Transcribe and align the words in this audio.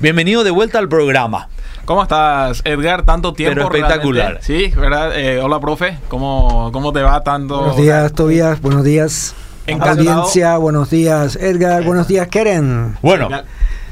Bienvenido 0.00 0.44
de 0.44 0.50
vuelta 0.50 0.78
al 0.78 0.88
programa. 0.88 1.50
¿Cómo 1.84 2.02
estás, 2.02 2.62
Edgar? 2.64 3.04
Tanto 3.04 3.34
tiempo. 3.34 3.54
Pero 3.54 3.66
espectacular. 3.66 4.38
Sí, 4.40 4.68
¿verdad? 4.74 5.14
Eh, 5.14 5.42
hola, 5.42 5.60
profe. 5.60 5.98
¿Cómo, 6.08 6.70
¿Cómo 6.72 6.90
te 6.94 7.02
va 7.02 7.22
tanto? 7.22 7.58
Buenos 7.58 7.76
días, 7.76 8.10
Tobias. 8.14 8.62
Buenos 8.62 8.82
días. 8.82 9.34
Audiencia, 9.78 10.56
buenos 10.56 10.88
días, 10.88 11.36
Edgar. 11.36 11.84
Buenos 11.84 12.08
días, 12.08 12.28
Keren. 12.28 12.96
Bueno. 13.02 13.28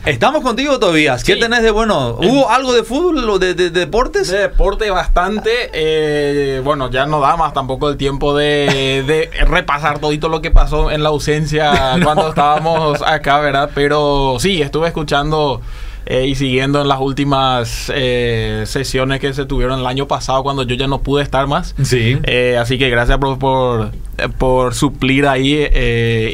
Estamos 0.07 0.43
contigo, 0.43 0.79
Tobías. 0.79 1.23
¿Qué 1.25 1.37
tenés 1.37 1.63
de 1.63 1.71
bueno? 1.71 2.17
¿Hubo 2.19 2.49
algo 2.49 2.73
de 2.73 2.85
fútbol 2.85 3.29
o 3.29 3.39
de, 3.39 3.53
deportes? 3.53 4.29
De 4.29 4.39
deporte 4.39 4.89
bastante. 4.91 5.69
Eh, 5.75 6.63
bueno, 6.65 6.91
ya 6.91 7.05
no 7.05 7.21
da 7.21 7.37
más 7.37 7.53
tampoco 7.53 7.91
el 7.91 7.99
tiempo 7.99 8.35
de, 8.35 9.05
de 9.07 9.45
repasar 9.45 9.99
todito 9.99 10.31
lo 10.31 10.41
que 10.41 10.51
pasó 10.51 10.91
en 10.91 11.03
la 11.03 11.11
ausencia 11.11 11.99
cuando 12.03 12.31
estábamos 12.31 13.03
acá, 13.03 13.41
¿verdad? 13.41 13.71
Pero 13.75 14.39
sí, 14.39 14.63
estuve 14.63 14.89
escuchando 14.89 15.61
eh, 16.11 16.27
y 16.27 16.35
siguiendo 16.37 16.81
en 16.81 16.89
las 16.89 17.01
últimas 17.01 17.93
eh, 17.95 18.65
sesiones 18.65 19.21
que 19.21 19.35
se 19.35 19.45
tuvieron 19.45 19.81
el 19.81 19.87
año 19.87 20.09
pasado 20.09 20.43
cuando 20.43 20.63
yo 20.63 20.75
ya 20.75 20.87
no 20.87 21.03
pude 21.03 21.23
estar 21.23 21.47
más. 21.47 21.75
Sí. 21.83 22.19
Eh, 22.23 22.57
así 22.59 22.79
que 22.79 22.89
gracias 22.89 23.19
por, 23.19 23.39
por, 23.39 23.91
por 24.39 24.75
suplir 24.75 25.27
ahí. 25.27 25.69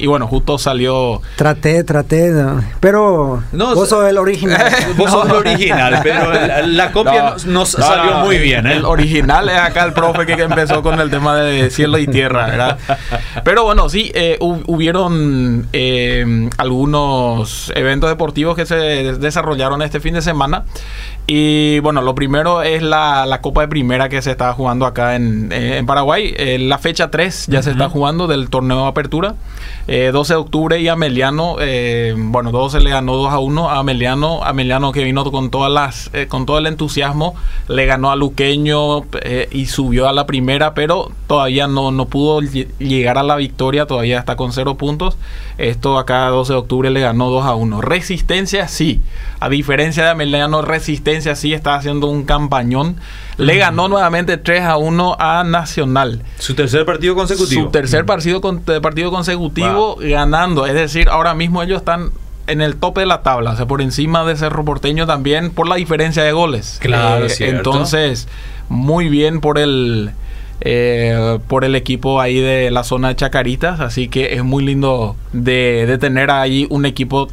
y 0.01 0.07
bueno, 0.07 0.29
justo 0.29 0.59
salió. 0.59 1.21
Traté, 1.35 1.83
traté, 1.83 2.33
pero 2.79 3.43
no, 3.51 3.75
vos 3.75 3.89
sos 3.89 4.09
el 4.09 4.17
original. 4.17 4.63
vos 4.97 5.11
sos 5.11 5.29
el 5.29 5.35
original, 5.35 6.01
pero 6.05 6.33
la, 6.69 6.93
copia 6.93 7.35
nos 7.47 7.71
salió 7.71 8.19
muy 8.19 8.39
bien. 8.39 8.69
El 8.69 8.85
original 8.85 9.49
es 9.49 9.59
acá 9.59 9.87
el 9.87 9.93
profe 9.93 10.25
que 10.25 10.41
empezó 10.41 10.85
con 10.85 11.01
el 11.01 11.11
tema 11.11 11.35
de 11.35 11.71
cielo 11.71 11.99
y 11.99 12.07
tierra, 12.07 12.47
¿verdad? 12.47 12.79
Pero 13.43 13.65
bueno, 13.65 13.89
sí, 13.89 14.13
hubieron 14.39 15.67
algunos 16.59 17.73
eventos 17.75 18.09
deportivos 18.09 18.55
que 18.55 18.67
se 18.67 18.77
desarrollaron 18.77 19.64
este 19.83 20.01
fin 20.01 20.15
de 20.15 20.23
semana. 20.23 20.65
Y 21.27 21.79
bueno, 21.79 22.03
lo 22.03 22.15
primero 22.15 22.61
es 22.61 22.83
la, 22.83 23.25
la 23.25 23.41
Copa 23.41 23.63
de 23.63 23.69
Primera 23.69 24.11
que 24.11 24.21
se 24.21 24.31
está 24.31 24.53
jugando 24.53 24.85
acá 24.85 25.17
en, 25.17 25.51
eh, 25.53 25.79
en 25.79 25.87
Paraguay. 25.87 26.35
Eh, 26.37 26.59
la 26.59 26.77
fecha 26.77 27.11
3 27.11 27.47
ya 27.49 27.63
se 27.63 27.71
está 27.71 27.89
jugando 27.89 28.27
del 28.27 28.51
torneo 28.51 28.83
de 28.83 28.89
apertura. 28.89 29.35
12 29.87 29.89
eh, 29.89 30.13
de 30.13 30.35
octubre 30.35 30.81
y 30.81 30.89
Ameliano, 30.89 31.57
bueno, 32.17 32.51
12 32.51 32.81
le 32.81 32.91
ganó 32.91 33.17
2 33.17 33.33
a 33.33 33.39
1 33.39 33.71
a 33.71 33.79
Ameliano. 33.79 34.45
Ameliano 34.45 34.93
que 34.93 35.03
vino 35.03 35.25
con 35.31 35.51
todas 35.51 35.73
las 35.73 36.11
con 36.29 36.45
todo 36.45 36.59
el 36.59 36.67
entusiasmo, 36.67 37.35
le 37.69 37.87
ganó 37.87 38.11
a 38.11 38.17
Luqueño 38.17 39.05
y 39.51 39.67
subió 39.67 40.09
a 40.09 40.13
la 40.13 40.27
primera, 40.27 40.75
pero 40.75 41.11
todavía 41.27 41.67
no, 41.67 41.91
no 41.91 42.07
pudo 42.07 42.41
llegar 42.41 43.17
a 43.17 43.23
la 43.23 43.37
victoria, 43.37 43.87
todavía 43.87 44.19
está 44.19 44.37
con 44.37 44.53
0 44.53 44.77
puntos. 44.77 45.17
Esto 45.57 45.99
acá 45.99 46.29
12 46.29 46.53
de 46.53 46.59
octubre 46.59 46.91
le 46.91 47.01
ganó 47.01 47.31
2 47.31 47.45
a 47.47 47.55
1. 47.55 47.81
Resistencia 47.81 48.69
sí, 48.69 49.01
a 49.41 49.49
diferencia 49.49 50.05
de 50.05 50.11
Ameliano, 50.11 50.63
Resistencia 50.63 51.14
sí 51.23 51.53
está 51.53 51.75
haciendo 51.75 52.07
un 52.07 52.25
campañón. 52.25 52.97
Le 53.37 53.57
ganó 53.57 53.89
nuevamente 53.89 54.37
3 54.37 54.63
a 54.63 54.77
1 54.77 55.17
a 55.19 55.45
Nacional. 55.45 56.23
Su 56.39 56.55
tercer 56.55 56.85
partido 56.85 57.15
consecutivo. 57.15 57.65
Su 57.65 57.71
tercer 57.71 58.07
partido, 58.07 58.41
eh, 58.69 58.81
partido 58.81 59.11
consecutivo 59.11 59.97
ganando. 60.01 60.67
Es 60.67 60.75
decir, 60.75 61.09
ahora 61.09 61.35
mismo 61.35 61.63
ellos 61.63 61.79
están 61.79 62.11
en 62.47 62.61
el 62.61 62.77
tope 62.77 63.01
de 63.01 63.07
la 63.07 63.23
tabla, 63.23 63.53
o 63.53 63.57
sea, 63.57 63.67
por 63.67 63.81
encima 63.81 64.25
de 64.25 64.37
Cerro 64.37 64.65
Porteño 64.65 65.07
también 65.07 65.51
por 65.51 65.69
la 65.69 65.77
diferencia 65.77 66.23
de 66.23 66.33
goles. 66.33 66.79
Claro, 66.81 67.27
eh, 67.27 67.35
Entonces, 67.41 68.29
muy 68.69 69.09
bien 69.09 69.41
por 69.41 69.59
el 69.59 70.13
eh, 70.61 71.39
por 71.49 71.65
el 71.65 71.75
equipo 71.75 72.21
ahí 72.21 72.39
de 72.39 72.71
la 72.71 72.85
zona 72.85 73.09
de 73.09 73.17
Chacaritas, 73.17 73.81
así 73.81 74.09
que 74.09 74.35
es 74.35 74.45
muy 74.45 74.65
lindo 74.65 75.17
de, 75.33 75.85
de 75.87 75.99
tener 75.99 76.31
ahí 76.31 76.67
un 76.71 76.87
equipo 76.87 77.29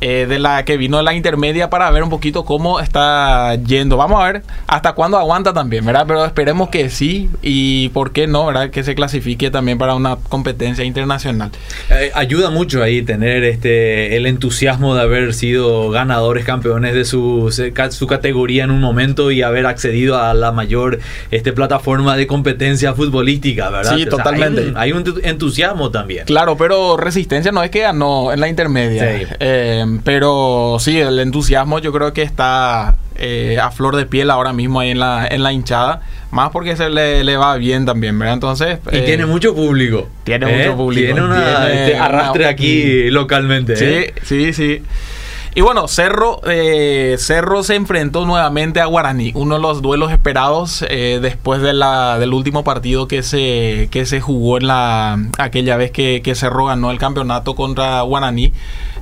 eh, 0.00 0.26
de 0.28 0.38
la 0.38 0.64
que 0.64 0.76
vino 0.76 1.02
la 1.02 1.14
intermedia 1.14 1.70
para 1.70 1.90
ver 1.90 2.02
un 2.02 2.10
poquito 2.10 2.44
cómo 2.44 2.80
está 2.80 3.54
yendo. 3.56 3.96
Vamos 3.96 4.20
a 4.22 4.32
ver 4.32 4.42
hasta 4.66 4.92
cuándo 4.92 5.18
aguanta 5.18 5.52
también, 5.52 5.84
¿verdad? 5.84 6.04
Pero 6.06 6.24
esperemos 6.24 6.68
que 6.68 6.90
sí 6.90 7.28
y 7.42 7.88
por 7.90 8.12
qué 8.12 8.26
no, 8.26 8.46
¿verdad? 8.46 8.70
Que 8.70 8.84
se 8.84 8.94
clasifique 8.94 9.50
también 9.50 9.78
para 9.78 9.94
una 9.94 10.16
competencia 10.16 10.84
internacional. 10.84 11.50
Eh, 11.90 12.10
ayuda 12.14 12.50
mucho 12.50 12.82
ahí 12.82 13.02
tener 13.02 13.44
este 13.44 14.16
el 14.16 14.26
entusiasmo 14.26 14.94
de 14.94 15.02
haber 15.02 15.34
sido 15.34 15.90
ganadores, 15.90 16.44
campeones 16.44 16.94
de 16.94 17.04
su, 17.04 17.52
su 17.90 18.06
categoría 18.06 18.64
en 18.64 18.70
un 18.70 18.80
momento 18.80 19.30
y 19.30 19.42
haber 19.42 19.66
accedido 19.66 20.18
a 20.18 20.34
la 20.34 20.52
mayor 20.52 21.00
este, 21.30 21.52
plataforma 21.52 22.16
de 22.16 22.26
competencia 22.26 22.94
futbolística, 22.94 23.70
¿verdad? 23.70 23.96
Sí, 23.96 24.06
totalmente. 24.06 24.72
hay, 24.76 24.92
un, 24.92 25.04
entusiasmo 25.22 25.90
también. 25.90 26.24
Claro, 26.26 26.56
pero 26.56 26.96
Resistencia 26.96 27.52
no 27.52 27.62
es 27.62 27.70
que 27.70 27.80
ganó 27.80 28.32
en 28.32 28.40
la 28.40 28.48
intermedia. 28.48 29.18
Sí. 29.18 29.26
Eh, 29.40 29.84
pero 30.04 30.76
sí, 30.80 30.98
el 30.98 31.18
entusiasmo 31.18 31.78
yo 31.78 31.92
creo 31.92 32.12
que 32.12 32.22
está 32.22 32.96
eh, 33.16 33.58
a 33.60 33.70
flor 33.70 33.96
de 33.96 34.06
piel 34.06 34.30
ahora 34.30 34.52
mismo 34.52 34.80
ahí 34.80 34.90
en 34.90 35.00
la, 35.00 35.26
en 35.26 35.42
la 35.42 35.52
hinchada. 35.52 36.02
Más 36.30 36.50
porque 36.50 36.76
se 36.76 36.90
le, 36.90 37.36
va 37.36 37.56
bien 37.56 37.86
también, 37.86 38.18
¿verdad? 38.18 38.34
Entonces... 38.34 38.78
Y 38.92 39.00
tiene 39.00 39.22
eh, 39.22 39.26
mucho 39.26 39.54
público. 39.54 40.08
Tiene 40.24 40.46
mucho 40.46 40.76
público. 40.76 41.06
Tiene, 41.06 41.22
una, 41.22 41.70
este, 41.70 41.98
arrastre 41.98 42.46
aquí 42.46 43.10
localmente. 43.10 43.76
Sí, 43.76 44.12
sí, 44.22 44.52
sí. 44.52 44.82
Y 45.58 45.60
bueno, 45.60 45.88
Cerro, 45.88 46.40
eh, 46.46 47.16
Cerro 47.18 47.64
se 47.64 47.74
enfrentó 47.74 48.24
nuevamente 48.24 48.80
a 48.80 48.86
Guaraní, 48.86 49.32
uno 49.34 49.56
de 49.56 49.60
los 49.60 49.82
duelos 49.82 50.12
esperados 50.12 50.84
eh, 50.88 51.18
después 51.20 51.60
de 51.60 51.72
la, 51.72 52.20
del 52.20 52.32
último 52.32 52.62
partido 52.62 53.08
que 53.08 53.24
se, 53.24 53.88
que 53.90 54.06
se 54.06 54.20
jugó 54.20 54.58
en 54.58 54.68
la 54.68 55.18
aquella 55.36 55.76
vez 55.76 55.90
que, 55.90 56.22
que 56.22 56.36
Cerro 56.36 56.66
ganó 56.66 56.92
el 56.92 56.98
campeonato 56.98 57.56
contra 57.56 58.00
Guaraní, 58.02 58.52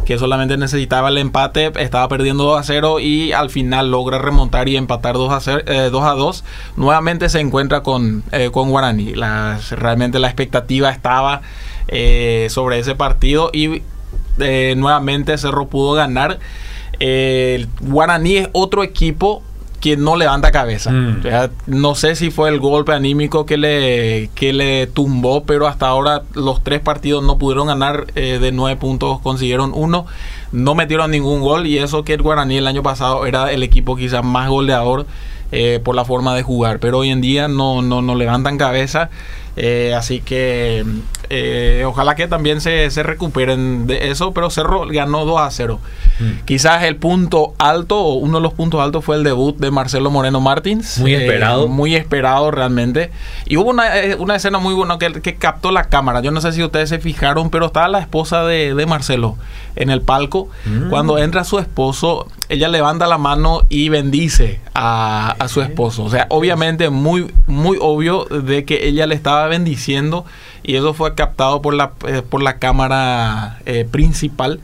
que 0.07 0.17
solamente 0.17 0.57
necesitaba 0.57 1.11
el 1.11 1.19
empate, 1.19 1.73
estaba 1.77 2.09
perdiendo 2.09 2.45
2 2.45 2.61
a 2.61 2.63
0 2.63 3.01
y 3.01 3.33
al 3.33 3.51
final 3.51 3.91
logra 3.91 4.17
remontar 4.17 4.67
y 4.71 4.79
empatar 4.79 5.17
2 5.17 5.33
a, 5.35 5.41
0, 5.41 5.63
eh, 5.67 5.89
2, 5.93 6.05
a 6.05 6.13
2. 6.13 6.45
Nuevamente 6.77 7.29
se 7.29 7.41
encuentra 7.41 7.83
con, 7.83 8.25
con 8.53 8.71
Guaraní. 8.71 9.13
Realmente 9.73 10.19
la 10.19 10.29
expectativa 10.29 10.89
estaba 10.89 11.43
sobre 12.49 12.79
ese 12.79 12.95
partido 12.95 13.51
y 13.53 13.83
eh, 14.39 14.75
nuevamente 14.77 15.37
Cerro 15.39 15.67
pudo 15.69 15.95
ganar. 15.95 16.39
el 16.99 17.69
Guaraní 17.81 18.37
es 18.37 18.49
otro 18.53 18.83
equipo 18.83 19.43
que 19.81 19.97
no 19.97 20.17
levanta 20.17 20.51
cabeza. 20.51 20.91
Mm. 20.91 21.23
no 21.67 21.95
sé 21.95 22.17
si 22.17 22.31
fue 22.31 22.49
el 22.49 22.59
golpe 22.59 22.93
anímico 22.93 23.47
que 23.47 23.57
le, 23.57 24.31
que 24.35 24.53
le 24.53 24.87
tumbó, 24.87 25.45
pero 25.45 25.67
hasta 25.67 25.87
ahora 25.87 26.23
los 26.35 26.65
tres 26.65 26.81
partidos 26.81 27.23
no 27.23 27.39
pudieron 27.39 27.69
ganar 27.69 28.07
eh, 28.15 28.39
de 28.41 28.53
nueve 28.53 28.79
puntos, 28.81 29.21
consiguieron 29.21 29.73
uno, 29.75 30.07
no 30.53 30.75
metieron 30.75 31.11
ningún 31.11 31.41
gol 31.41 31.67
y 31.67 31.79
eso 31.79 32.05
que 32.05 32.15
el 32.15 32.23
Guaraní 32.23 32.57
el 32.57 32.67
año 32.67 32.83
pasado 32.83 33.27
era 33.27 33.53
el 33.53 33.63
equipo 33.63 33.97
quizás 33.97 34.25
más 34.25 34.49
goleador 34.49 35.07
eh, 35.53 35.81
por 35.85 35.95
la 35.95 36.05
forma 36.05 36.35
de 36.35 36.43
jugar, 36.43 36.81
pero 36.81 36.99
hoy 36.99 37.11
en 37.11 37.21
día 37.21 37.47
no, 37.47 37.83
no, 37.83 38.03
no 38.03 38.15
levantan 38.17 38.59
cabeza. 38.59 39.11
Eh, 39.59 39.95
así 39.97 40.21
que 40.21 40.85
eh, 41.31 41.85
ojalá 41.87 42.15
que 42.15 42.29
también 42.29 42.61
se, 42.61 42.91
se, 42.91 43.03
recuperen 43.03 43.87
de 43.87 44.11
eso, 44.11 44.33
pero 44.33 44.51
Cerro 44.51 44.87
ganó 44.87 45.25
2 45.25 45.41
a 45.41 45.51
0. 45.51 45.81
Mm. 46.19 46.45
Quizás 46.45 46.85
el 46.85 46.97
punto 46.97 47.55
alto, 47.59 47.99
o 47.99 48.15
uno 48.15 48.39
de 48.39 48.43
los 48.43 48.55
puntos 48.55 48.81
altos 48.81 49.05
fue 49.05 49.17
el 49.17 49.25
debut 49.25 49.57
de 49.59 49.71
Marcelo 49.71 50.11
Moreno 50.11 50.41
Martins. 50.41 50.99
Muy 50.99 51.15
esperado. 51.15 51.67
Eh, 51.67 51.69
muy 51.69 51.97
esperado 51.97 52.51
realmente. 52.51 53.11
Y 53.47 53.57
hubo 53.57 53.71
una, 53.71 53.85
una 54.19 54.37
escena 54.37 54.59
muy 54.59 54.75
buena 54.75 54.99
que, 54.99 55.21
que, 55.21 55.37
captó 55.37 55.71
la 55.71 55.85
cámara. 55.85 56.21
Yo 56.21 56.31
no 56.31 56.41
sé 56.41 56.53
si 56.53 56.63
ustedes 56.63 56.89
se 56.89 56.99
fijaron, 56.99 57.51
pero 57.51 57.67
estaba 57.67 57.89
la 57.89 57.99
esposa 57.99 58.45
de, 58.45 58.75
de 58.75 58.87
Marcelo 58.87 59.37
en 59.77 59.91
el 59.91 60.01
palco. 60.01 60.49
Mm. 60.65 60.89
Cuando 60.91 61.19
entra 61.19 61.45
su 61.45 61.59
esposo, 61.59 62.29
ella 62.49 62.69
levanta 62.69 63.07
la 63.07 63.19
mano 63.19 63.63
y 63.69 63.89
bendice 63.89 64.61
a, 64.75 65.35
a 65.39 65.49
su 65.49 65.61
esposo. 65.61 66.05
O 66.05 66.11
sea, 66.11 66.27
obviamente 66.31 66.91
muy, 66.91 67.33
muy 67.47 67.79
obvio 67.81 68.25
de 68.25 68.65
que 68.65 68.87
ella 68.87 69.07
le 69.07 69.15
estaba 69.15 69.47
bendiciendo 69.47 70.25
y 70.67 70.75
eso 70.75 70.95
fue 70.95 71.15
captado 71.15 71.63
por 71.63 71.75
la, 71.75 71.93
eh, 72.09 72.23
por 72.29 72.43
la 72.43 72.59
cámara 72.59 73.61
eh, 73.67 73.87
principal. 73.89 74.59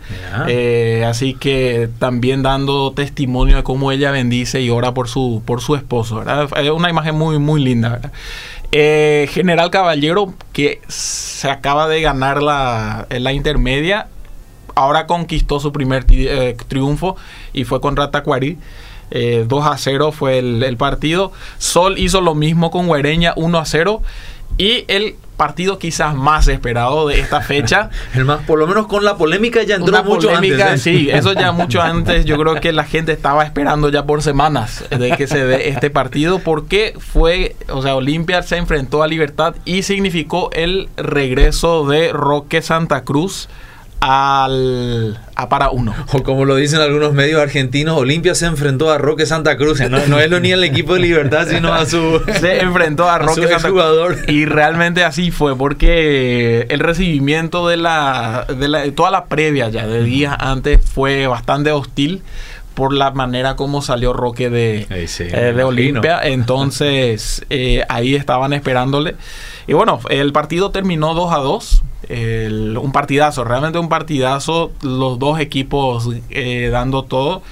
Eh, 0.49 1.07
así 1.09 1.35
que 1.35 1.89
también 2.01 2.43
dando 2.43 2.91
testimonio 2.91 3.55
de 3.55 3.63
cómo 3.63 3.93
ella 3.93 4.11
bendice 4.11 4.61
y 4.61 4.69
ora 4.69 4.95
por 4.95 5.09
su, 5.09 5.45
por 5.47 5.61
su 5.61 5.77
esposo. 5.77 6.25
Es 6.57 6.71
una 6.71 6.91
imagen 6.91 7.15
muy, 7.15 7.39
muy 7.39 7.63
linda. 7.63 8.01
General 8.73 9.71
Caballero, 9.71 10.35
que 10.53 10.81
se 10.89 11.49
acaba 11.49 11.87
de 11.87 12.01
ganar 12.01 12.43
la, 12.43 13.07
la 13.09 13.33
intermedia, 13.33 14.09
ahora 14.75 15.07
conquistó 15.07 15.61
su 15.61 15.71
primer 15.71 16.05
triunfo 16.67 17.17
y 17.53 17.63
fue 17.63 17.81
contra 17.81 18.11
Tacuarí. 18.11 18.59
2 19.13 19.67
a 19.67 19.77
0 19.77 20.11
fue 20.11 20.39
el, 20.39 20.63
el, 20.65 20.77
partido. 20.79 21.33
Sol 21.59 21.99
hizo 21.99 22.23
lo 22.23 22.35
mismo 22.35 22.71
con 22.71 22.89
Huereña, 22.89 23.35
1 23.37 23.59
a 23.59 23.67
0. 23.67 24.03
Y 24.59 24.85
el 24.89 25.17
partido 25.37 25.77
quizás 25.79 26.15
más 26.15 26.47
esperado 26.47 27.09
de 27.09 27.19
esta 27.19 27.41
fecha. 27.41 27.91
el 28.15 28.25
más, 28.25 28.43
por 28.43 28.61
lo 28.61 28.67
menos 28.69 28.87
con 28.87 29.05
la 29.05 29.17
polémica 29.17 29.63
ya 29.65 29.75
entró 29.75 30.05
mucho 30.05 30.29
polémica, 30.29 30.69
antes. 30.69 30.87
¿eh? 30.87 30.99
Sí, 30.99 31.11
eso 31.11 31.33
ya 31.33 31.51
mucho 31.51 31.83
antes. 31.83 32.25
Yo 32.25 32.39
creo 32.39 32.61
que 32.61 32.73
la 32.73 32.85
gente 32.85 33.11
estaba 33.11 33.43
esperando 33.43 33.89
ya 33.89 34.05
por 34.05 34.23
semanas 34.23 34.85
de 34.91 35.13
que 35.17 35.27
se 35.27 35.45
dé 35.45 35.69
este 35.71 35.91
partido 35.91 36.39
porque 36.39 36.95
fue, 36.97 37.57
o 37.69 37.83
sea, 37.83 37.97
Olimpia 37.97 38.43
se 38.43 38.57
enfrentó 38.57 39.03
a 39.03 39.09
Libertad 39.09 39.57
y 39.65 39.83
significó 39.83 40.51
el 40.53 40.89
regreso 40.97 41.87
de 41.87 42.13
Roque 42.13 42.63
Santa 42.63 43.03
Cruz 43.03 43.49
al 44.03 45.17
a 45.37 45.49
para 45.49 45.71
uno. 45.71 45.95
O 46.13 46.23
como 46.23 46.45
lo 46.45 46.57
dicen 46.57 46.81
algunos 46.81 47.15
medios 47.15 47.41
argentinos, 47.41 47.97
Olimpia 47.97 48.35
se 48.35 48.47
enfrentó 48.47 48.91
a 48.91 48.99
Roque 48.99 49.27
Santa 49.27 49.57
Cruz. 49.57 49.81
No, 49.89 50.21
es 50.21 50.31
lo 50.31 50.41
ni 50.41 50.51
el 50.51 50.65
equipo 50.65 50.95
de 50.95 51.01
Libertad, 51.01 51.47
sino 51.49 51.73
a 51.73 51.87
su. 51.87 52.21
Se 52.41 52.61
enfrentó 52.61 53.09
a 53.09 53.19
Roque 53.19 53.49
Santa 53.49 53.69
Cruz. 53.69 54.19
Y 54.27 54.45
realmente 54.45 55.05
así 55.05 55.31
fue, 55.31 55.57
porque 55.57 56.67
el 56.69 56.81
recibimiento 56.81 57.69
de 57.69 57.77
la, 57.77 58.47
de 58.49 58.69
la 58.69 58.91
toda 58.91 59.11
la 59.11 59.27
previa 59.27 59.69
ya 59.69 59.87
de 59.87 60.03
días 60.03 60.35
antes 60.39 60.81
fue 60.85 61.29
bastante 61.29 61.71
hostil 61.71 62.23
por 62.75 62.93
la 62.93 63.11
manera 63.11 63.57
como 63.57 63.83
salió 63.83 64.13
Roque 64.13 64.51
de, 64.51 64.87
eh, 64.91 65.53
de 65.55 65.65
Olimpia. 65.65 66.21
Entonces, 66.23 67.45
eh, 67.51 67.85
ahí 67.89 68.15
estaban 68.15 68.53
esperándole. 68.53 69.17
Y 69.67 69.75
bueno, 69.75 70.01
el 70.11 70.33
partido 70.33 70.71
terminó 70.71 71.15
2 71.15 71.33
a 71.33 71.39
2. 71.39 71.83
un 72.11 72.93
partidazo, 72.93 73.45
realmente 73.45 73.79
un 73.79 73.89
partidazo. 73.89 74.73
Los 74.83 75.19
dos 75.19 75.39
equipos 75.41 76.09
eh, 76.31 76.69
dando 76.73 77.05
todo. 77.05 77.43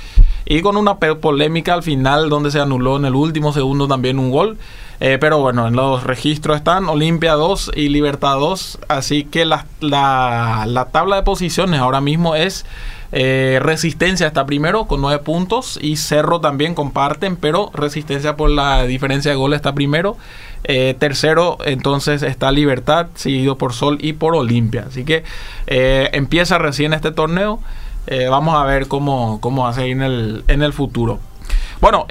Y 0.47 0.63
con 0.63 0.77
una 0.77 0.97
polémica 0.99 1.75
al 1.75 1.83
final, 1.83 2.29
donde 2.29 2.51
se 2.51 2.59
anuló 2.59 2.97
en 2.97 3.05
el 3.05 3.15
último 3.15 3.53
segundo 3.53 3.87
también 3.87 4.19
un 4.19 4.31
gol. 4.31 4.59
Pero 5.01 5.39
bueno, 5.39 5.67
en 5.67 5.75
los 5.75 6.05
registros 6.05 6.59
están 6.59 6.89
Olimpia 6.89 7.33
2 7.33 7.73
y 7.75 7.89
Libertad 7.89 8.39
2. 8.39 8.81
Así 8.89 9.25
que 9.25 9.45
la, 9.45 9.67
la, 9.81 10.65
la 10.69 10.85
tabla 10.87 11.17
de 11.17 11.23
posiciones 11.23 11.81
ahora 11.81 12.01
mismo 12.01 12.37
es 12.37 12.67
eh, 13.13 13.59
Resistencia 13.61 14.27
está 14.27 14.47
primero 14.47 14.85
con 14.85 15.01
nueve 15.01 15.23
puntos 15.23 15.79
y 15.83 15.97
Cerro 15.97 16.41
también 16.41 16.75
comparten, 16.75 17.37
pero 17.37 17.71
Resistencia 17.75 18.37
por 18.37 18.51
la 18.51 18.85
diferencia 18.85 19.31
de 19.33 19.37
goles 19.37 19.57
está 19.57 19.75
primero. 19.75 20.17
Eh, 20.65 20.95
tercero, 20.99 21.59
entonces 21.65 22.23
está 22.23 22.53
Libertad, 22.53 23.07
seguido 23.15 23.57
por 23.57 23.73
Sol 23.73 23.99
y 24.01 24.13
por 24.13 24.37
Olimpia. 24.37 24.85
Así 24.89 25.05
que 25.05 25.25
eh, 25.67 26.11
empieza 26.13 26.59
recién 26.59 26.93
este 26.93 27.11
torneo. 27.13 27.61
vamos 28.31 28.55
a 28.57 28.65
ver 28.65 28.89
cómo, 28.89 29.41
cómo 29.41 29.63
va 29.65 29.71
a 29.71 29.75
seguir 29.75 29.93
en 29.93 30.03
el, 30.03 30.45
en 30.49 30.63
el 30.63 30.73
futuro. 30.73 31.21
Bueno, 31.81 32.07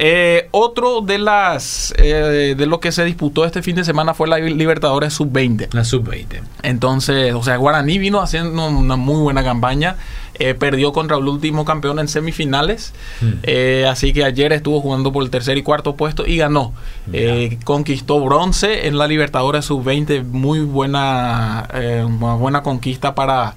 otro 0.52 1.02
de 1.02 1.20
las 1.20 1.94
de 1.98 2.66
lo 2.66 2.80
que 2.80 2.92
se 2.92 3.06
disputó 3.06 3.46
este 3.46 3.62
fin 3.62 3.76
de 3.76 3.84
semana 3.84 4.14
fue 4.14 4.28
la 4.28 4.40
Libertadores 4.40 5.14
Sub-20. 5.14 5.70
La 5.74 5.84
Sub-20. 5.84 6.42
Entonces, 6.64 7.34
o 7.34 7.44
sea, 7.44 7.58
Guaraní 7.58 8.00
vino 8.00 8.20
haciendo 8.20 8.68
una 8.68 8.96
muy 8.96 9.22
buena 9.22 9.44
campaña. 9.44 9.96
Eh, 10.42 10.54
perdió 10.54 10.94
contra 10.94 11.18
el 11.18 11.28
último 11.28 11.66
campeón 11.66 12.00
en 12.00 12.08
semifinales. 12.08 12.94
Hmm. 13.20 13.34
Eh, 13.44 13.86
así 13.90 14.14
que 14.14 14.24
ayer 14.24 14.54
estuvo 14.54 14.80
jugando 14.80 15.12
por 15.12 15.22
el 15.22 15.30
tercer 15.30 15.58
y 15.58 15.64
cuarto 15.64 15.98
puesto 15.98 16.26
y 16.26 16.38
ganó. 16.38 16.74
Eh, 17.12 17.60
conquistó 17.66 18.22
bronce 18.22 18.88
en 18.88 18.98
la 18.98 19.08
Libertadores 19.08 19.66
Sub-20. 19.66 20.24
Muy 20.24 20.62
buena, 20.62 21.68
buena 22.40 22.64
conquista 22.64 23.16
para, 23.16 23.56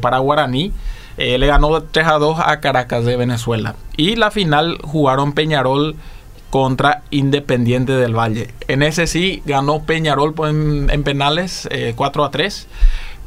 para 0.00 0.18
Guaraní. 0.18 0.72
Le 1.16 1.46
ganó 1.46 1.82
3 1.82 2.06
a 2.06 2.18
2 2.18 2.38
a 2.44 2.60
Caracas 2.60 3.04
de 3.04 3.16
Venezuela. 3.16 3.74
Y 3.96 4.16
la 4.16 4.30
final 4.30 4.78
jugaron 4.82 5.32
Peñarol 5.32 5.96
contra 6.50 7.02
Independiente 7.10 7.92
del 7.92 8.14
Valle. 8.14 8.50
En 8.68 8.82
ese 8.82 9.06
sí 9.06 9.42
ganó 9.44 9.82
Peñarol 9.84 10.34
en, 10.46 10.88
en 10.90 11.02
penales 11.02 11.68
4 11.96 12.24
a 12.24 12.30
3. 12.30 12.68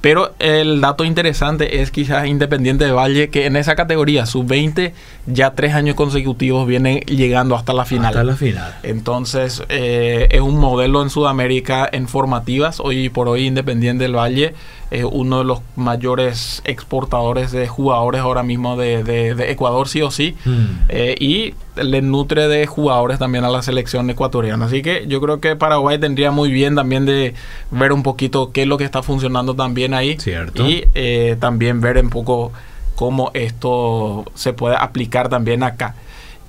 Pero 0.02 0.34
el 0.40 0.80
dato 0.80 1.04
interesante 1.04 1.82
es 1.82 1.92
quizás 1.92 2.26
Independiente 2.26 2.86
de 2.86 2.92
Valle, 2.92 3.30
que 3.30 3.46
en 3.46 3.58
esa 3.58 3.76
categoría, 3.76 4.26
sub-20, 4.26 4.94
ya 5.26 5.52
tres 5.52 5.74
años 5.74 5.96
consecutivos 5.96 6.66
viene 6.66 7.02
llegando 7.02 7.56
hasta 7.56 7.74
la 7.74 7.84
final. 7.84 8.08
Hasta 8.08 8.24
la 8.24 8.36
final. 8.36 8.76
Entonces, 8.84 9.62
eh, 9.68 10.30
es 10.32 10.40
un 10.40 10.58
modelo 10.58 11.02
en 11.02 11.10
Sudamérica 11.10 11.88
en 11.92 12.08
formativas. 12.08 12.80
Hoy 12.80 13.10
por 13.10 13.28
hoy, 13.28 13.48
Independiente 13.48 14.06
del 14.06 14.16
Valle 14.16 14.54
es 14.92 15.06
uno 15.10 15.40
de 15.40 15.44
los 15.46 15.60
mayores 15.76 16.62
exportadores 16.66 17.52
de 17.52 17.68
jugadores 17.68 18.22
ahora 18.22 18.44
mismo 18.44 18.76
de, 18.76 19.36
Ecuador, 19.52 19.88
sí 19.88 20.02
o 20.02 20.12
sí. 20.12 20.36
Mm. 20.46 20.66
Eh, 20.90 21.16
y 21.20 21.54
le 21.76 22.02
nutre 22.02 22.48
de 22.48 22.66
jugadores 22.66 23.20
también 23.20 23.44
a 23.44 23.50
la 23.50 23.62
selección 23.62 24.10
ecuatoriana. 24.10 24.66
Así 24.66 24.82
que 24.82 25.06
yo 25.08 25.22
creo 25.22 25.40
que 25.40 25.56
Paraguay 25.56 26.00
tendría 26.00 26.32
muy 26.32 26.52
bien 26.52 26.76
también 26.76 27.06
de 27.06 27.36
ver 27.72 27.92
un 27.94 28.04
poquito 28.04 28.52
qué 28.52 28.64
es 28.64 28.68
lo 28.68 28.78
que 28.78 28.84
está 28.84 29.04
funcionando 29.04 29.56
también 29.56 29.94
ahí. 29.94 30.18
Cierto. 30.20 30.68
Y 30.68 30.86
eh, 30.96 31.38
también 31.40 31.82
ver 31.82 31.98
un 32.04 32.10
poco 32.10 32.52
cómo 32.96 33.32
esto 33.34 34.26
se 34.34 34.54
puede 34.54 34.76
aplicar 34.76 35.30
también 35.30 35.64
acá. 35.64 35.96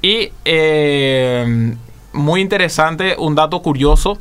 Y 0.02 0.31
eh, 0.46 1.75
muy 2.12 2.40
interesante, 2.40 3.16
un 3.19 3.34
dato 3.34 3.60
curioso 3.60 4.19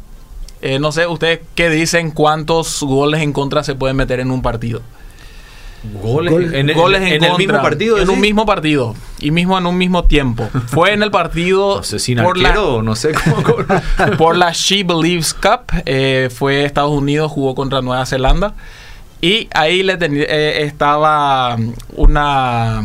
eh, 0.61 0.79
no 0.79 0.91
sé, 0.91 1.07
¿ustedes 1.07 1.39
qué 1.55 1.69
dicen 1.69 2.11
cuántos 2.11 2.81
goles 2.81 3.21
en 3.21 3.33
contra 3.33 3.63
se 3.63 3.75
pueden 3.75 3.95
meter 3.95 4.19
en 4.19 4.31
un 4.31 4.41
partido? 4.41 4.81
Goles, 6.01 6.53
en, 6.53 6.69
el 6.69 7.37
mismo 7.37 7.61
partido. 7.61 7.97
En 7.97 8.09
un 8.09 8.19
mismo 8.19 8.45
partido. 8.45 8.95
Y 9.19 9.31
mismo 9.31 9.57
en 9.57 9.65
un 9.65 9.77
mismo 9.77 10.03
tiempo. 10.03 10.49
Fue 10.67 10.93
en 10.93 11.03
el 11.03 11.11
partido. 11.11 11.81
por 12.23 12.37
la, 12.37 12.53
no 12.53 12.95
sé 12.95 13.13
cómo. 13.13 14.17
por 14.17 14.35
la 14.35 14.51
She 14.51 14.83
Believes 14.83 15.33
Cup. 15.33 15.71
Eh, 15.85 16.29
fue 16.33 16.65
Estados 16.65 16.91
Unidos, 16.91 17.31
jugó 17.31 17.55
contra 17.55 17.81
Nueva 17.81 18.05
Zelanda. 18.05 18.55
Y 19.21 19.47
ahí 19.53 19.83
le 19.83 19.97
eh, 20.01 20.63
estaba 20.63 21.57
una. 21.95 22.81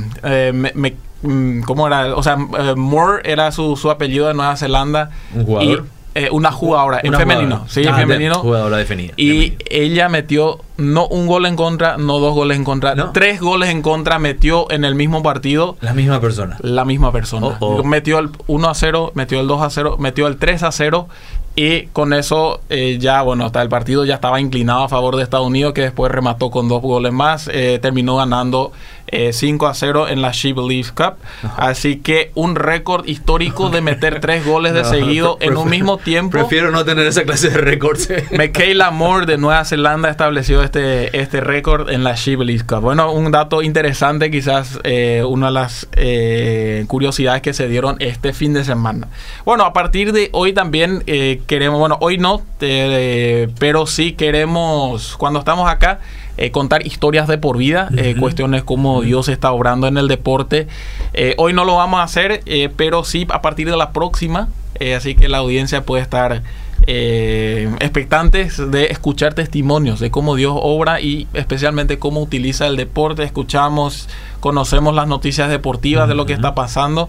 Mm, 1.23 1.62
¿Cómo 1.62 1.87
era? 1.88 2.15
O 2.15 2.23
sea, 2.23 2.37
Moore 2.37 3.23
era 3.25 3.50
su, 3.50 3.76
su 3.76 3.91
apellido 3.91 4.29
de 4.29 4.35
Nueva 4.35 4.56
Zelanda. 4.56 5.11
Un 5.35 5.47
jugador. 5.47 5.87
Eh, 6.16 6.28
una 6.31 6.52
jugadora 6.52 7.00
en 7.02 7.12
femenino, 7.12 7.64
sí, 7.69 7.82
ah, 7.88 7.94
femenino. 7.94 8.37
Jugadora 8.37 8.76
definida. 8.76 9.14
Y 9.16 9.55
ella 9.69 10.08
metió 10.08 10.61
no 10.76 11.08
un 11.08 11.26
gol 11.26 11.44
en 11.46 11.56
contra, 11.56 11.96
no 11.96 12.20
dos 12.20 12.34
goles 12.34 12.56
en 12.56 12.64
contra, 12.64 13.12
tres 13.12 13.40
goles 13.40 13.70
en 13.70 13.82
contra 13.82 14.20
metió 14.20 14.70
en 14.70 14.84
el 14.84 14.94
mismo 14.94 15.25
partido. 15.25 15.76
La 15.81 15.93
misma 15.93 16.20
persona. 16.20 16.56
La 16.61 16.84
misma 16.84 17.11
persona. 17.11 17.58
Oh, 17.61 17.78
oh. 17.78 17.84
Metió 17.84 18.20
el 18.20 18.31
1 18.46 18.69
a 18.69 18.75
0, 18.75 19.12
metió 19.14 19.40
el 19.40 19.49
2 19.49 19.62
a 19.62 19.70
0, 19.70 19.96
metió 19.99 20.28
el 20.28 20.37
3 20.37 20.62
a 20.62 20.70
0 20.70 21.08
y 21.56 21.87
con 21.87 22.12
eso 22.12 22.61
eh, 22.69 22.99
ya, 23.00 23.22
bueno, 23.22 23.44
hasta 23.44 23.62
el 23.62 23.69
partido 23.69 24.05
ya 24.05 24.16
estaba 24.16 24.40
inclinado 24.40 24.82
a 24.82 24.88
favor 24.88 25.14
de 25.16 25.22
Estados 25.22 25.46
Unidos, 25.46 25.72
que 25.72 25.82
después 25.82 26.11
remató 26.11 26.50
con 26.50 26.69
dos 26.69 26.82
goles 26.82 27.12
más. 27.12 27.49
Eh, 27.52 27.78
terminó 27.81 28.16
ganando 28.16 28.72
5 29.10 29.66
eh, 29.66 29.68
a 29.68 29.74
0 29.74 30.08
en 30.08 30.22
la 30.22 30.32
She 30.32 30.52
Believes 30.52 30.92
Cup. 30.92 31.14
Así 31.56 31.96
que 31.96 32.30
un 32.34 32.56
récord 32.56 33.06
histórico 33.06 33.70
de 33.70 33.80
meter 33.80 34.20
tres 34.20 34.44
goles 34.44 34.74
de 34.74 34.84
seguido 34.84 35.38
en 35.40 35.56
un 35.56 35.68
mismo 35.68 35.98
tiempo. 35.98 36.32
Prefiero 36.32 36.70
no 36.70 36.84
tener 36.84 37.06
esa 37.06 37.24
clase 37.24 37.50
de 37.50 37.58
récords. 37.58 38.08
Michaela 38.30 38.90
Moore 38.90 39.26
de 39.26 39.38
Nueva 39.38 39.64
Zelanda 39.64 40.08
estableció 40.08 40.62
este, 40.62 41.18
este 41.18 41.40
récord 41.40 41.90
en 41.90 42.04
la 42.04 42.14
She 42.14 42.36
Believes 42.36 42.64
Cup. 42.64 42.80
Bueno, 42.80 43.12
un 43.12 43.30
dato 43.30 43.62
interesante, 43.62 44.30
quizás 44.30 44.78
eh, 44.84 45.22
una 45.26 45.46
de 45.46 45.52
las 45.52 45.88
eh, 45.92 46.84
curiosidades 46.88 47.42
que 47.42 47.52
se 47.52 47.68
dieron 47.68 47.96
este 48.00 48.32
fin 48.32 48.54
de 48.54 48.64
semana. 48.64 49.08
Bueno, 49.44 49.64
a 49.64 49.73
partir 49.73 50.12
de 50.12 50.30
hoy 50.32 50.52
también 50.52 51.02
queremos, 51.46 51.78
bueno, 51.78 51.99
hoy 52.00 52.18
no, 52.18 52.42
pero 52.58 53.87
sí 53.87 54.12
queremos, 54.12 55.16
cuando 55.16 55.38
estamos 55.40 55.70
acá, 55.70 56.00
eh, 56.37 56.50
contar 56.50 56.87
historias 56.87 57.29
de 57.29 57.38
por 57.38 57.59
vida, 57.59 57.88
eh, 57.97 58.17
cuestiones 58.19 58.64
como 58.64 59.03
Dios 59.03 59.29
está 59.29 59.53
obrando 59.53 59.87
en 59.87 59.97
el 59.97 60.09
deporte. 60.09 60.67
Eh, 61.12 61.35
hoy 61.38 61.53
no 61.53 61.64
lo 61.64 61.76
vamos 61.76 62.00
a 62.00 62.03
hacer, 62.03 62.43
pero 62.76 63.05
sí 63.05 63.26
a 63.31 63.41
partir 63.41 63.71
de 63.71 63.76
la 63.76 63.93
próxima, 63.93 64.49
así 64.97 65.14
que 65.14 65.29
la 65.29 65.38
audiencia 65.38 65.85
puede 65.85 66.03
estar 66.03 66.43
expectantes 66.87 68.71
de 68.71 68.87
escuchar 68.87 69.33
testimonios 69.33 70.00
de 70.00 70.11
cómo 70.11 70.35
Dios 70.35 70.55
obra 70.55 71.00
y 71.00 71.29
especialmente 71.33 71.99
cómo 71.99 72.21
utiliza 72.21 72.67
el 72.67 72.76
deporte. 72.76 73.23
Escuchamos, 73.23 74.09
conocemos 74.41 74.95
las 74.95 75.07
noticias 75.07 75.49
deportivas 75.49 76.09
de 76.09 76.14
lo 76.14 76.26
que 76.26 76.33
está 76.33 76.55
pasando, 76.55 77.09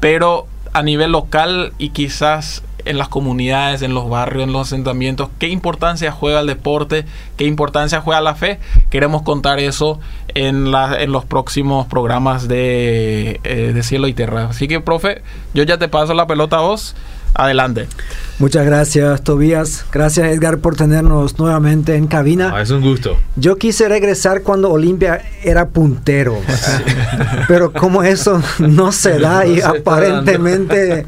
pero 0.00 0.46
a 0.72 0.82
nivel 0.82 1.12
local 1.12 1.72
y 1.78 1.90
quizás 1.90 2.62
en 2.84 2.98
las 2.98 3.08
comunidades, 3.08 3.82
en 3.82 3.94
los 3.94 4.08
barrios, 4.08 4.44
en 4.44 4.52
los 4.52 4.68
asentamientos, 4.68 5.28
qué 5.38 5.48
importancia 5.48 6.12
juega 6.12 6.40
el 6.40 6.46
deporte, 6.46 7.04
qué 7.36 7.44
importancia 7.44 8.00
juega 8.00 8.20
la 8.20 8.34
fe. 8.34 8.58
Queremos 8.90 9.22
contar 9.22 9.58
eso 9.58 10.00
en, 10.28 10.72
en 10.74 11.12
los 11.12 11.24
próximos 11.24 11.86
programas 11.86 12.48
de, 12.48 13.40
eh, 13.44 13.72
de 13.74 13.82
Cielo 13.82 14.08
y 14.08 14.14
Tierra. 14.14 14.48
Así 14.50 14.68
que, 14.68 14.80
profe, 14.80 15.22
yo 15.54 15.62
ya 15.62 15.78
te 15.78 15.88
paso 15.88 16.14
la 16.14 16.26
pelota 16.26 16.58
a 16.58 16.60
vos 16.60 16.94
Adelante. 17.34 17.88
Muchas 18.38 18.64
gracias, 18.64 19.22
Tobías. 19.22 19.84
Gracias, 19.92 20.28
Edgar, 20.28 20.58
por 20.58 20.76
tenernos 20.76 21.38
nuevamente 21.38 21.96
en 21.96 22.06
cabina. 22.06 22.52
Ah, 22.54 22.62
es 22.62 22.70
un 22.70 22.80
gusto. 22.80 23.16
Yo 23.36 23.56
quise 23.56 23.88
regresar 23.88 24.42
cuando 24.42 24.70
Olimpia 24.70 25.20
era 25.42 25.68
puntero, 25.68 26.38
pero 27.48 27.72
como 27.72 28.02
eso 28.02 28.42
no 28.58 28.92
se 28.92 29.18
da 29.20 29.46
y 29.46 29.60
aparentemente 29.60 31.06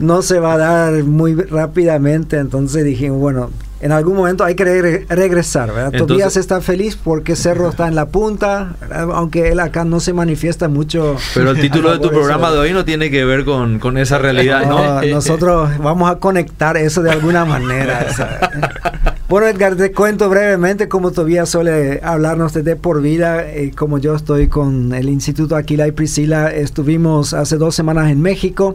no 0.00 0.22
se 0.22 0.40
va 0.40 0.54
a 0.54 0.58
dar 0.58 1.04
muy 1.04 1.34
rápidamente, 1.34 2.38
entonces 2.38 2.84
dije, 2.84 3.10
bueno, 3.10 3.50
en 3.80 3.92
algún 3.92 4.16
momento 4.16 4.44
hay 4.44 4.54
que 4.54 4.64
regresar, 5.08 5.72
¿verdad? 5.72 5.92
Tobías 5.92 6.36
está 6.36 6.60
feliz 6.60 6.96
porque 6.96 7.36
Cerro 7.36 7.68
está 7.70 7.88
en 7.88 7.94
la 7.94 8.06
punta, 8.06 8.74
aunque 9.12 9.50
él 9.50 9.60
acá 9.60 9.84
no 9.84 10.00
se 10.00 10.12
manifiesta 10.12 10.68
mucho. 10.68 11.16
Pero 11.34 11.50
el 11.50 11.60
título 11.60 11.92
de 11.92 11.98
tu 11.98 12.10
programa 12.10 12.50
de 12.50 12.58
hoy 12.58 12.72
no 12.72 12.84
tiene 12.84 13.10
que 13.10 13.24
ver 13.24 13.44
con, 13.44 13.78
con 13.78 13.98
esa 13.98 14.18
realidad, 14.18 14.66
¿no? 14.66 15.02
nosotros 15.02 15.78
vamos 15.78 16.10
a 16.10 16.16
conectar 16.16 16.76
eso 16.76 17.02
de 17.02 17.10
alguna 17.10 17.44
manera. 17.44 18.06
Bueno, 19.28 19.46
Edgar, 19.46 19.76
te 19.76 19.92
cuento 19.92 20.30
brevemente 20.30 20.88
como 20.88 21.10
todavía 21.10 21.44
suele 21.44 22.00
hablarnos 22.02 22.54
de, 22.54 22.76
por 22.76 23.02
vida. 23.02 23.46
Eh, 23.46 23.72
como 23.76 23.98
yo 23.98 24.14
estoy 24.14 24.48
con 24.48 24.94
el 24.94 25.10
Instituto 25.10 25.54
Aquila 25.54 25.86
y 25.86 25.92
Priscila, 25.92 26.50
estuvimos 26.50 27.34
hace 27.34 27.58
dos 27.58 27.74
semanas 27.74 28.10
en 28.10 28.22
México 28.22 28.74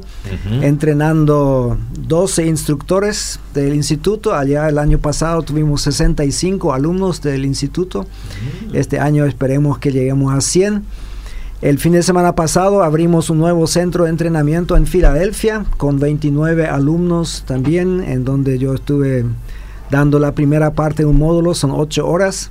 entrenando 0.61 1.75
12 2.07 2.45
instructores 2.45 3.39
del 3.55 3.73
instituto. 3.73 4.35
Allá 4.35 4.69
el 4.69 4.77
año 4.77 4.99
pasado 4.99 5.41
tuvimos 5.41 5.81
65 5.81 6.71
alumnos 6.71 7.23
del 7.23 7.45
instituto. 7.45 8.05
Este 8.73 8.99
año 8.99 9.25
esperemos 9.25 9.79
que 9.79 9.91
lleguemos 9.91 10.35
a 10.35 10.39
100. 10.39 10.83
El 11.63 11.79
fin 11.79 11.93
de 11.93 12.03
semana 12.03 12.35
pasado 12.35 12.83
abrimos 12.83 13.31
un 13.31 13.39
nuevo 13.39 13.65
centro 13.65 14.03
de 14.03 14.11
entrenamiento 14.11 14.77
en 14.77 14.85
Filadelfia 14.85 15.65
con 15.77 15.97
29 15.97 16.67
alumnos 16.67 17.43
también, 17.47 18.03
en 18.03 18.23
donde 18.23 18.59
yo 18.59 18.75
estuve 18.75 19.25
dando 19.93 20.17
la 20.17 20.33
primera 20.33 20.73
parte 20.73 21.03
de 21.03 21.05
un 21.05 21.19
módulo, 21.19 21.53
son 21.53 21.71
ocho 21.71 22.07
horas. 22.07 22.49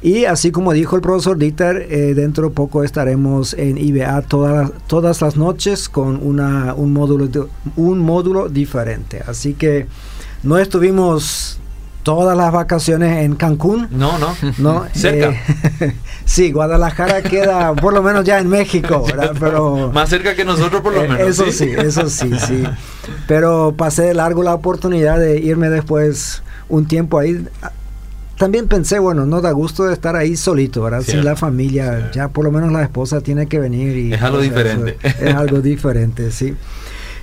Y 0.00 0.26
así 0.26 0.52
como 0.52 0.72
dijo 0.72 0.94
el 0.94 1.02
profesor 1.02 1.36
Dieter, 1.38 1.88
eh, 1.90 2.14
dentro 2.14 2.48
de 2.48 2.54
poco 2.54 2.84
estaremos 2.84 3.52
en 3.54 3.78
IBA 3.78 4.22
todas, 4.22 4.70
todas 4.86 5.20
las 5.20 5.36
noches 5.36 5.88
con 5.88 6.24
una, 6.24 6.72
un, 6.74 6.92
módulo, 6.92 7.28
un 7.74 7.98
módulo 7.98 8.48
diferente. 8.48 9.24
Así 9.26 9.54
que 9.54 9.88
no 10.44 10.56
estuvimos 10.56 11.58
todas 12.04 12.36
las 12.38 12.52
vacaciones 12.52 13.24
en 13.24 13.34
Cancún. 13.34 13.88
No, 13.90 14.18
no. 14.18 14.36
no 14.58 14.86
cerca. 14.94 15.30
Eh, 15.80 15.94
sí, 16.24 16.52
Guadalajara 16.52 17.22
queda 17.22 17.74
por 17.74 17.92
lo 17.92 18.00
menos 18.00 18.24
ya 18.24 18.38
en 18.38 18.48
México, 18.48 19.04
Pero 19.40 19.90
más 19.92 20.08
cerca 20.10 20.36
que 20.36 20.44
nosotros 20.44 20.80
por 20.80 20.94
lo 20.94 21.02
eh, 21.02 21.08
menos. 21.08 21.28
Eso 21.28 21.50
sí, 21.50 21.72
eso 21.76 22.08
sí, 22.08 22.30
sí. 22.46 22.62
Pero 23.26 23.74
pasé 23.76 24.02
de 24.02 24.14
largo 24.14 24.44
la 24.44 24.54
oportunidad 24.54 25.18
de 25.18 25.40
irme 25.40 25.70
después 25.70 26.44
un 26.68 26.86
tiempo 26.86 27.18
ahí. 27.18 27.46
También 28.36 28.68
pensé, 28.68 28.98
bueno, 29.00 29.26
no 29.26 29.40
da 29.40 29.50
gusto 29.50 29.84
de 29.84 29.92
estar 29.92 30.14
ahí 30.14 30.36
solito, 30.36 30.82
¿verdad? 30.82 31.02
Sin 31.02 31.24
la 31.24 31.34
familia, 31.34 32.10
ya 32.12 32.28
por 32.28 32.44
lo 32.44 32.52
menos 32.52 32.70
la 32.70 32.82
esposa 32.82 33.20
tiene 33.20 33.48
que 33.48 33.58
venir. 33.58 33.96
Y, 33.96 34.12
es 34.12 34.22
algo 34.22 34.40
diferente. 34.40 34.96
es 35.02 35.34
algo 35.34 35.60
diferente, 35.60 36.30
sí. 36.30 36.54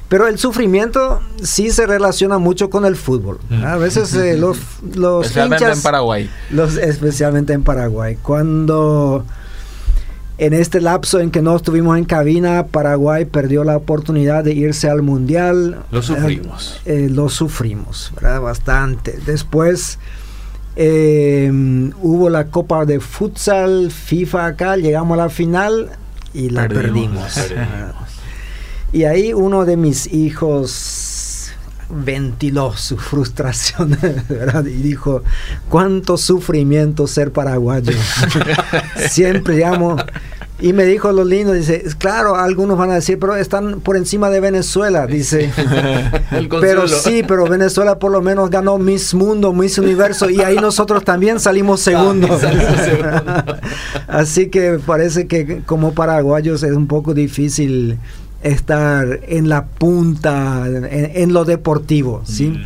Pero 0.09 0.27
el 0.27 0.37
sufrimiento 0.37 1.21
sí 1.41 1.71
se 1.71 1.87
relaciona 1.87 2.37
mucho 2.37 2.69
con 2.69 2.85
el 2.85 2.95
fútbol. 2.95 3.39
A 3.63 3.77
veces 3.77 4.13
eh, 4.13 4.37
los, 4.37 4.59
los 4.93 5.25
especialmente 5.25 5.65
en 5.65 5.81
Paraguay. 5.81 6.29
Los, 6.51 6.77
especialmente 6.77 7.53
en 7.53 7.63
Paraguay. 7.63 8.17
Cuando 8.21 9.25
en 10.37 10.53
este 10.53 10.81
lapso 10.81 11.19
en 11.19 11.31
que 11.31 11.41
no 11.41 11.55
estuvimos 11.55 11.97
en 11.97 12.05
cabina, 12.05 12.67
Paraguay 12.67 13.25
perdió 13.25 13.63
la 13.63 13.77
oportunidad 13.77 14.43
de 14.43 14.53
irse 14.53 14.89
al 14.89 15.01
Mundial. 15.01 15.83
Lo 15.91 16.01
sufrimos. 16.01 16.81
Eh, 16.85 17.07
lo 17.09 17.29
sufrimos, 17.29 18.11
¿verdad? 18.15 18.41
Bastante. 18.41 19.17
Después 19.25 19.97
eh, 20.75 21.49
hubo 22.01 22.29
la 22.29 22.47
Copa 22.47 22.85
de 22.85 22.99
Futsal, 22.99 23.91
FIFA 23.91 24.45
acá, 24.45 24.75
llegamos 24.75 25.17
a 25.17 25.23
la 25.23 25.29
final 25.29 25.91
y 26.33 26.49
la 26.49 26.67
perdimos. 26.67 27.39
y 28.91 29.05
ahí 29.05 29.33
uno 29.33 29.63
de 29.63 29.77
mis 29.77 30.11
hijos 30.11 31.14
ventiló 31.89 32.75
su 32.75 32.97
frustración 32.97 33.97
¿verdad? 34.29 34.65
y 34.65 34.81
dijo 34.81 35.23
cuánto 35.69 36.17
sufrimiento 36.17 37.07
ser 37.07 37.31
paraguayo 37.31 37.93
siempre 39.09 39.57
llamo 39.57 39.97
y 40.59 40.71
me 40.71 40.85
dijo 40.85 41.11
lo 41.11 41.25
lindo, 41.25 41.51
dice, 41.51 41.83
claro, 41.97 42.37
algunos 42.37 42.77
van 42.77 42.89
a 42.89 42.95
decir, 42.95 43.19
pero 43.19 43.35
están 43.35 43.81
por 43.81 43.97
encima 43.97 44.29
de 44.29 44.39
Venezuela, 44.39 45.05
dice. 45.05 45.51
pero 46.61 46.87
sí, 46.87 47.23
pero 47.27 47.45
Venezuela 47.45 47.99
por 47.99 48.11
lo 48.11 48.21
menos 48.21 48.49
ganó 48.49 48.77
Miss 48.77 49.13
Mundo, 49.13 49.51
Miss 49.51 49.77
Universo, 49.77 50.29
y 50.29 50.39
ahí 50.41 50.55
nosotros 50.55 51.03
también 51.03 51.41
salimos 51.41 51.81
segundos. 51.81 52.41
Así 54.07 54.47
que 54.49 54.79
parece 54.85 55.27
que 55.27 55.61
como 55.65 55.93
paraguayos 55.93 56.63
es 56.63 56.71
un 56.71 56.87
poco 56.87 57.13
difícil 57.13 57.99
estar 58.41 59.21
en 59.27 59.49
la 59.49 59.65
punta, 59.65 60.65
en, 60.67 61.33
lo 61.33 61.45
deportivo, 61.45 62.21
¿sí? 62.25 62.61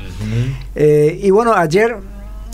Eh, 0.76 1.20
y 1.24 1.30
bueno, 1.32 1.54
ayer 1.54 1.98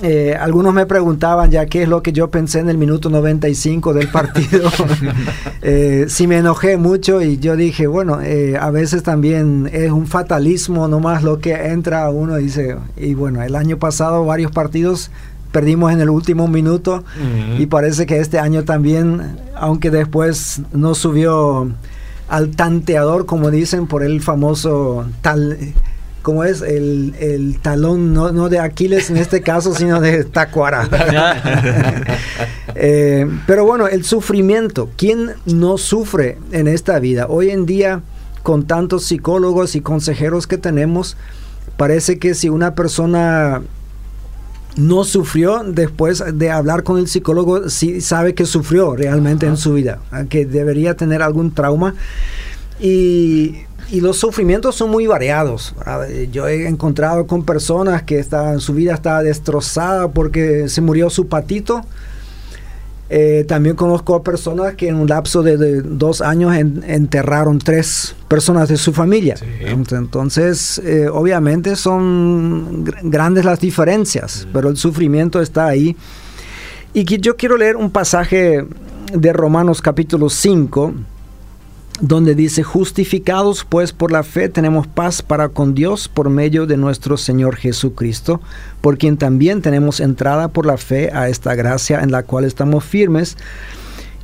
eh, 0.01 0.36
algunos 0.38 0.74
me 0.74 0.86
preguntaban 0.86 1.50
ya 1.51 1.67
qué 1.67 1.84
es 1.84 1.89
lo 1.89 2.03
que 2.03 2.12
yo 2.12 2.29
pensé 2.29 2.60
en 2.60 2.69
el 2.69 2.77
minuto 2.77 3.10
95 3.10 3.93
del 3.93 4.10
partido. 4.10 4.69
eh, 5.62 6.05
si 6.10 6.27
me 6.27 6.38
enojé 6.38 6.77
mucho 6.77 7.22
y 7.22 7.38
yo 7.38 7.55
dije, 7.55 7.88
bueno, 7.88 8.19
eh, 8.22 8.57
a 8.60 8.72
veces 8.72 9.03
también 9.03 9.69
es 9.72 9.91
un 9.91 10.07
fatalismo 10.07 10.88
nomás 10.88 11.24
lo 11.24 11.39
que 11.39 11.53
entra 11.53 12.10
uno 12.10 12.38
y 12.39 12.43
dice, 12.43 12.75
y 12.98 13.13
bueno, 13.13 13.41
el 13.41 13.55
año 13.55 13.77
pasado 13.77 14.25
varios 14.25 14.51
partidos 14.51 15.12
perdimos 15.53 15.93
en 15.93 16.01
el 16.01 16.10
último 16.10 16.50
minuto 16.50 17.05
y 17.57 17.65
parece 17.67 18.05
que 18.05 18.19
este 18.19 18.39
año 18.39 18.65
también, 18.65 19.38
aunque 19.55 19.89
después 19.89 20.62
no 20.74 20.93
subió 20.95 21.72
al 22.27 22.55
tanteador, 22.55 23.25
como 23.25 23.51
dicen, 23.51 23.88
por 23.88 24.03
el 24.03 24.22
famoso 24.22 25.05
tal 25.22 25.58
como 26.25 26.44
es 26.44 26.63
el, 26.63 27.60
talón, 27.62 28.12
no, 28.12 28.50
de 28.50 28.58
Aquiles 28.58 29.12
en 29.12 29.17
este 29.17 29.44
caso, 29.44 29.75
sino 29.75 30.01
de 30.01 30.24
Tacuara. 30.24 30.89
Eh, 32.77 33.25
pero 33.48 33.65
bueno, 33.65 33.88
el 33.88 34.03
sufrimiento, 34.03 34.89
¿quién 34.98 35.32
no 35.46 35.77
sufre 35.77 36.38
en 36.51 36.67
esta 36.67 37.00
vida? 37.00 37.27
Hoy 37.29 37.50
en 37.50 37.65
día, 37.65 38.01
con 38.44 38.67
tantos 38.67 39.05
psicólogos 39.05 39.77
y 39.77 39.82
consejeros 39.82 40.46
que 40.46 40.58
tenemos, 40.58 41.15
parece 41.77 42.20
que 42.20 42.36
si 42.36 42.50
una 42.50 42.75
persona 42.75 43.62
no 44.75 45.03
sufrió 45.03 45.63
después 45.65 46.24
de 46.34 46.51
hablar 46.51 46.84
con 46.84 46.98
el 46.98 47.08
psicólogo, 47.08 47.70
sí 47.70 48.01
sabe 48.01 48.34
que 48.34 48.46
sufrió 48.46 48.96
realmente 48.96 49.46
en 49.46 49.58
su 49.58 49.74
vida, 49.74 50.00
que 50.29 50.46
debería 50.46 50.96
tener 50.96 51.22
algún 51.22 51.53
trauma. 51.53 51.96
Y 52.79 53.65
y 53.91 54.01
los 54.01 54.17
sufrimientos 54.17 54.75
son 54.75 54.89
muy 54.89 55.05
variados. 55.05 55.75
Yo 56.32 56.48
he 56.48 56.67
encontrado 56.67 57.27
con 57.27 57.46
personas 57.46 58.03
que 58.03 58.20
está, 58.20 58.60
su 58.60 58.74
vida 58.74 58.94
está 58.94 59.22
destrozada 59.22 60.08
porque 60.08 60.70
se 60.70 60.82
murió 60.82 61.10
su 61.10 61.27
patito. 61.27 61.86
Eh, 63.07 63.45
también 63.47 63.75
conozco 63.75 64.15
a 64.15 64.24
personas 64.24 64.74
que 64.74 64.88
en 64.88 64.95
un 64.95 65.07
lapso 65.07 65.43
de, 65.43 65.81
dos 65.81 66.21
años 66.21 66.55
enterraron 66.55 67.59
tres 67.59 68.15
personas 68.27 68.67
de 68.67 68.77
su 68.77 68.93
familia. 68.93 69.35
Entonces, 69.62 70.79
eh, 70.79 71.07
obviamente 71.12 71.75
son 71.75 72.83
grandes 73.03 73.45
las 73.45 73.59
diferencias, 73.59 74.47
pero 74.51 74.69
el 74.69 74.77
sufrimiento 74.77 75.39
está 75.39 75.67
ahí. 75.67 75.95
Y 76.93 77.03
yo 77.19 77.35
quiero 77.35 77.57
leer 77.57 77.75
un 77.75 77.91
pasaje 77.91 78.65
de 79.13 79.33
Romanos 79.33 79.81
capítulo 79.81 80.29
5 80.29 80.93
donde 82.01 82.35
dice, 82.35 82.61
justificados 82.63 83.65
pues 83.67 83.93
por 83.93 84.11
la 84.11 84.23
fe 84.23 84.49
tenemos 84.49 84.85
paz 84.87 85.21
para 85.21 85.49
con 85.49 85.73
Dios 85.73 86.07
por 86.07 86.29
medio 86.29 86.65
de 86.65 86.77
nuestro 86.77 87.15
Señor 87.17 87.55
Jesucristo, 87.55 88.41
por 88.81 88.97
quien 88.97 89.17
también 89.17 89.61
tenemos 89.61 89.99
entrada 89.99 90.49
por 90.49 90.65
la 90.65 90.77
fe 90.77 91.11
a 91.13 91.29
esta 91.29 91.55
gracia 91.55 92.01
en 92.01 92.11
la 92.11 92.23
cual 92.23 92.43
estamos 92.43 92.83
firmes 92.83 93.37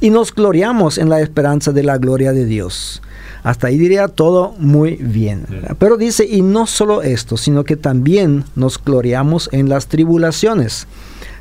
y 0.02 0.10
nos 0.10 0.34
gloriamos 0.34 0.98
en 0.98 1.10
la 1.10 1.22
esperanza 1.22 1.72
de 1.72 1.84
la 1.84 1.98
gloria 1.98 2.34
de 2.34 2.46
Dios. 2.46 3.02
Hasta 3.44 3.68
ahí 3.68 3.78
diría 3.78 4.08
todo 4.08 4.54
muy 4.58 4.96
bien. 4.96 5.46
Pero 5.80 5.98
dice, 5.98 6.26
y 6.26 6.42
no 6.42 6.68
solo 6.68 7.02
esto, 7.02 7.38
sino 7.38 7.64
que 7.64 7.76
también 7.76 8.44
nos 8.56 8.84
gloriamos 8.84 9.50
en 9.52 9.70
las 9.70 9.88
tribulaciones, 9.88 10.88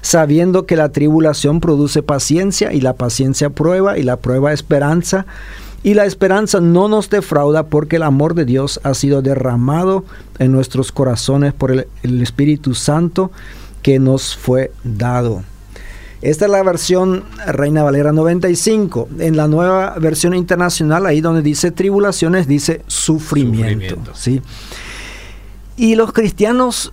sabiendo 0.00 0.64
que 0.64 0.76
la 0.76 0.90
tribulación 0.90 1.60
produce 1.60 2.02
paciencia 2.02 2.72
y 2.72 2.80
la 2.80 2.94
paciencia 2.94 3.50
prueba 3.50 3.98
y 3.98 4.02
la 4.02 4.16
prueba 4.16 4.52
esperanza 4.52 5.26
y 5.82 5.94
la 5.94 6.04
esperanza 6.04 6.60
no 6.60 6.88
nos 6.88 7.08
defrauda 7.08 7.66
porque 7.66 7.96
el 7.96 8.02
amor 8.02 8.34
de 8.34 8.44
Dios 8.44 8.80
ha 8.82 8.94
sido 8.94 9.22
derramado 9.22 10.04
en 10.38 10.52
nuestros 10.52 10.92
corazones 10.92 11.54
por 11.54 11.70
el, 11.70 12.22
Espíritu 12.22 12.74
Santo 12.74 13.30
que 13.82 13.98
nos 13.98 14.36
fue 14.36 14.72
dado. 14.84 15.42
Esta 16.20 16.44
es 16.44 16.50
la 16.50 16.62
versión 16.62 17.24
Reina 17.46 17.82
Valera 17.82 18.12
95. 18.12 19.08
En 19.20 19.38
la 19.38 19.48
nueva 19.48 19.94
versión 19.98 20.34
internacional, 20.34 21.06
ahí 21.06 21.22
donde 21.22 21.40
dice 21.40 21.70
tribulaciones, 21.70 22.46
dice 22.46 22.82
sufrimiento. 22.86 23.96
¿sí? 24.14 24.42
Y 25.78 25.94
los 25.94 26.12
cristianos 26.12 26.92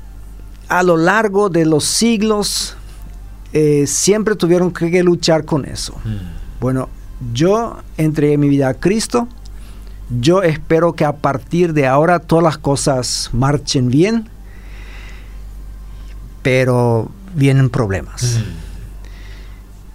a 0.70 0.82
lo 0.84 0.96
largo 0.96 1.50
de 1.50 1.66
los 1.66 1.84
siglos 1.84 2.78
eh, 3.52 3.86
siempre 3.86 4.36
tuvieron 4.36 4.72
que, 4.72 5.04
luchar 5.04 5.44
con 5.44 5.66
eso. 5.66 5.94
Mm. 6.06 6.60
Bueno, 6.62 6.90
yo 7.34 7.78
entregué 7.98 8.38
mi 8.38 8.50
vida 8.50 8.70
a 8.70 8.74
Cristo, 8.74 9.28
yo 10.22 10.44
espero 10.44 10.94
que 10.94 11.06
a 11.06 11.18
partir 11.18 11.74
de 11.74 11.88
ahora 11.88 12.20
todas 12.20 12.44
las 12.44 12.58
cosas 12.58 13.30
marchen 13.34 13.90
bien, 13.90 14.30
pero 16.42 17.10
vienen 17.36 17.70
problemas. 17.70 18.40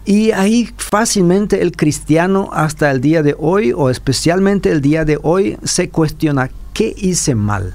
Y 0.05 0.33
ahí 0.33 0.69
fácilmente 0.77 1.63
el 1.63 1.73
cristiano 1.73 2.51
hasta 2.53 2.91
el 2.91 3.01
día 3.01 3.23
de 3.23 3.37
hoy, 3.39 3.73
o 3.73 3.89
especialmente 3.89 4.71
el 4.71 4.81
día 4.81 5.05
de 5.05 5.19
hoy, 5.23 5.57
se 5.63 5.89
cuestiona, 5.89 6.51
¿qué 6.75 6.95
hice 6.97 7.35
mal? 7.35 7.75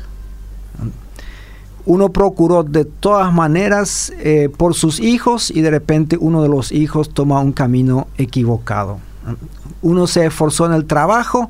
uno 1.88 2.10
procuró 2.10 2.63
de 2.63 2.84
todas 2.84 3.34
maneras 3.34 4.12
eh, 4.20 4.50
por 4.56 4.75
sus 4.75 5.00
hijos 5.00 5.50
y 5.50 5.62
de 5.62 5.72
repente 5.72 6.18
uno 6.20 6.44
de 6.44 6.50
los 6.50 6.74
hijos 6.74 7.13
toma 7.13 7.39
un 7.39 7.54
camino 7.54 8.08
equivocado. 8.18 9.00
Uno 9.81 10.07
se 10.07 10.25
esforzó 10.25 10.65
en 10.65 10.74
el 10.74 10.86
trabajo, 10.86 11.50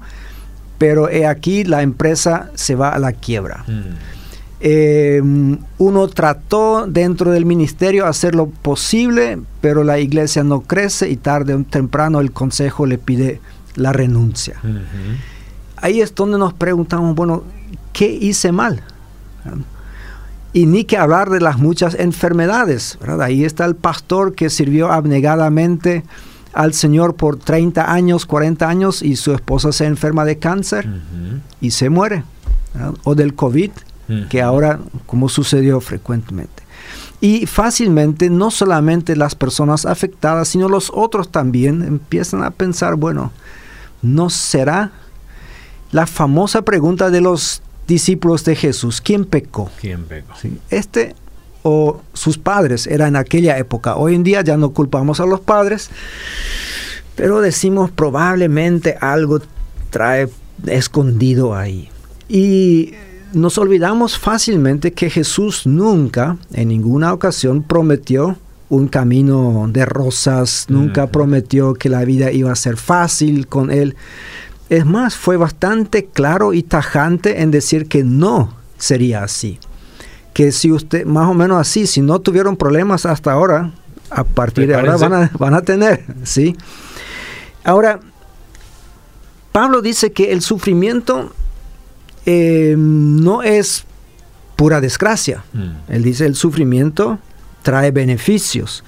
pero 0.78 1.10
he 1.10 1.26
aquí 1.26 1.64
la 1.64 1.82
empresa 1.82 2.50
se 2.56 2.76
va 2.76 2.90
a 2.90 3.00
la 3.00 3.14
quiebra. 3.14 3.64
Mm. 3.68 4.18
Eh, 4.60 5.22
uno 5.78 6.08
trató 6.08 6.88
dentro 6.88 7.32
del 7.32 7.46
ministerio 7.46 8.08
hacer 8.08 8.34
lo 8.34 8.48
posible, 8.48 9.40
pero 9.62 9.84
la 9.84 10.00
iglesia 10.00 10.44
no 10.44 10.62
crece 10.62 11.10
y 11.10 11.18
tarde 11.18 11.54
o 11.54 11.64
temprano 11.64 12.20
el 12.20 12.32
consejo 12.32 12.86
le 12.86 12.98
pide 12.98 13.40
la 13.76 13.94
renuncia. 13.94 14.60
Ahí 15.76 16.02
es 16.02 16.16
donde 16.16 16.40
nos 16.40 16.54
preguntamos, 16.54 17.16
bueno, 17.16 17.44
¿qué 17.94 18.08
hice 18.08 18.52
mal? 18.52 18.82
Y 20.54 20.66
ni 20.66 20.86
que 20.86 20.98
hablar 20.98 21.30
de 21.30 21.40
las 21.40 21.60
muchas 21.60 21.94
enfermedades. 21.94 22.98
Ahí 23.22 23.46
está 23.46 23.66
el 23.66 23.76
pastor 23.76 24.34
que 24.34 24.50
sirvió 24.50 24.92
abnegadamente 24.92 26.04
al 26.58 26.74
Señor 26.74 27.16
por 27.16 27.38
30 27.38 27.92
años, 27.94 28.26
40 28.26 28.68
años 28.68 29.04
y 29.04 29.16
su 29.16 29.34
esposa 29.34 29.72
se 29.72 29.86
enferma 29.86 30.26
de 30.26 30.40
cáncer 30.40 30.90
y 31.62 31.72
se 31.72 31.90
muere. 31.90 32.24
O 33.04 33.16
del 33.16 33.36
COVID 33.36 33.72
que 34.30 34.42
ahora, 34.42 34.80
como 35.06 35.30
sucedió 35.30 35.80
frecuentemente. 35.82 36.64
Y 37.20 37.46
fácilmente 37.46 38.30
no 38.30 38.52
solamente 38.52 39.16
las 39.16 39.36
personas 39.36 39.86
afectadas, 39.86 40.48
sino 40.50 40.70
los 40.70 40.92
otros 40.94 41.32
también 41.32 41.84
empiezan 41.84 42.44
a 42.44 42.52
pensar, 42.52 42.96
bueno, 42.96 43.32
¿no 44.02 44.30
será 44.30 44.92
la 45.92 46.08
famosa 46.08 46.62
pregunta 46.64 47.10
de 47.10 47.22
los 47.22 47.62
discípulos 47.88 48.44
de 48.44 48.56
Jesús, 48.56 49.02
¿quién 49.02 49.26
pecó? 49.26 49.70
¿Quién 49.80 50.04
pecó? 50.06 50.34
Este 50.70 51.16
o 51.70 52.00
sus 52.14 52.38
padres 52.38 52.88
era 52.88 53.10
en 53.10 53.18
aquella 53.18 53.58
época. 53.58 53.98
Hoy 53.98 54.16
en 54.16 54.24
día 54.24 54.42
ya 54.42 54.56
no 54.56 54.72
culpamos 54.72 55.20
a 55.20 55.26
los 55.26 55.42
padres, 55.42 55.90
pero 57.16 57.42
decimos 57.42 57.92
probablemente 57.92 58.96
algo 59.02 59.42
trae 59.90 60.30
escondido 60.66 61.54
ahí. 61.54 61.90
Y 62.30 62.94
nos 63.34 63.58
olvidamos 63.58 64.18
fácilmente 64.18 64.94
que 64.94 65.10
Jesús 65.10 65.68
nunca, 65.68 66.38
en 66.54 66.70
ninguna 66.70 67.12
ocasión, 67.12 67.64
prometió 67.64 68.38
un 68.70 68.88
camino 68.88 69.68
de 69.70 69.86
rosas, 69.86 70.68
nunca 70.70 71.08
prometió 71.08 71.74
que 71.74 71.90
la 71.90 72.06
vida 72.06 72.32
iba 72.32 72.50
a 72.50 72.56
ser 72.56 72.78
fácil 72.78 73.48
con 73.48 73.72
él. 73.72 73.98
Es 74.70 74.86
más, 74.86 75.18
fue 75.18 75.36
bastante 75.36 76.06
claro 76.06 76.54
y 76.54 76.64
tajante 76.64 77.42
en 77.42 77.52
decir 77.52 77.90
que 77.90 78.06
no 78.06 78.54
sería 78.78 79.24
así. 79.24 79.60
Que 80.38 80.52
si 80.52 80.72
usted, 80.72 81.04
más 81.04 81.28
o 81.28 81.34
menos 81.34 81.60
así, 81.60 81.88
si 81.88 82.02
no 82.02 82.20
tuvieron 82.20 82.58
problemas 82.58 83.08
hasta 83.08 83.32
ahora, 83.32 83.72
a 84.12 84.24
partir 84.24 84.68
de 84.68 84.76
ahora 84.76 84.96
van 84.98 85.14
a, 85.14 85.32
van 85.40 85.56
a 85.56 85.64
tener, 85.64 86.06
¿sí? 86.24 86.56
Ahora, 87.64 88.00
Pablo 89.52 89.82
dice 89.82 90.12
que 90.12 90.32
el 90.32 90.44
sufrimiento 90.44 91.34
eh, 92.28 92.76
no 92.78 93.42
es 93.42 93.86
pura 94.56 94.80
desgracia. 94.80 95.44
Mm. 95.54 95.92
Él 95.94 96.04
dice 96.04 96.28
el 96.28 96.36
sufrimiento 96.36 97.18
trae 97.64 97.90
beneficios. 97.90 98.84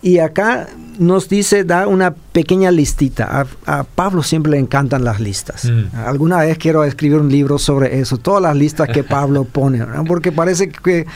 Y 0.00 0.20
acá 0.20 0.68
nos 0.98 1.28
dice, 1.28 1.64
da 1.64 1.86
una 1.86 2.12
pequeña 2.12 2.70
listita. 2.70 3.46
A, 3.66 3.84
Pablo 3.84 4.22
siempre 4.22 4.52
le 4.52 4.58
encantan 4.58 5.04
las 5.04 5.20
listas. 5.20 5.64
Mm. 5.64 5.96
Alguna 6.06 6.38
vez 6.38 6.58
quiero 6.58 6.84
escribir 6.84 7.18
un 7.18 7.30
libro 7.30 7.58
sobre 7.58 8.00
eso, 8.00 8.18
todas 8.18 8.42
las 8.42 8.56
listas 8.56 8.88
que 8.88 9.04
Pablo 9.04 9.44
pone, 9.52 9.84
porque 10.06 10.32
parece 10.32 10.68
que 10.68 11.06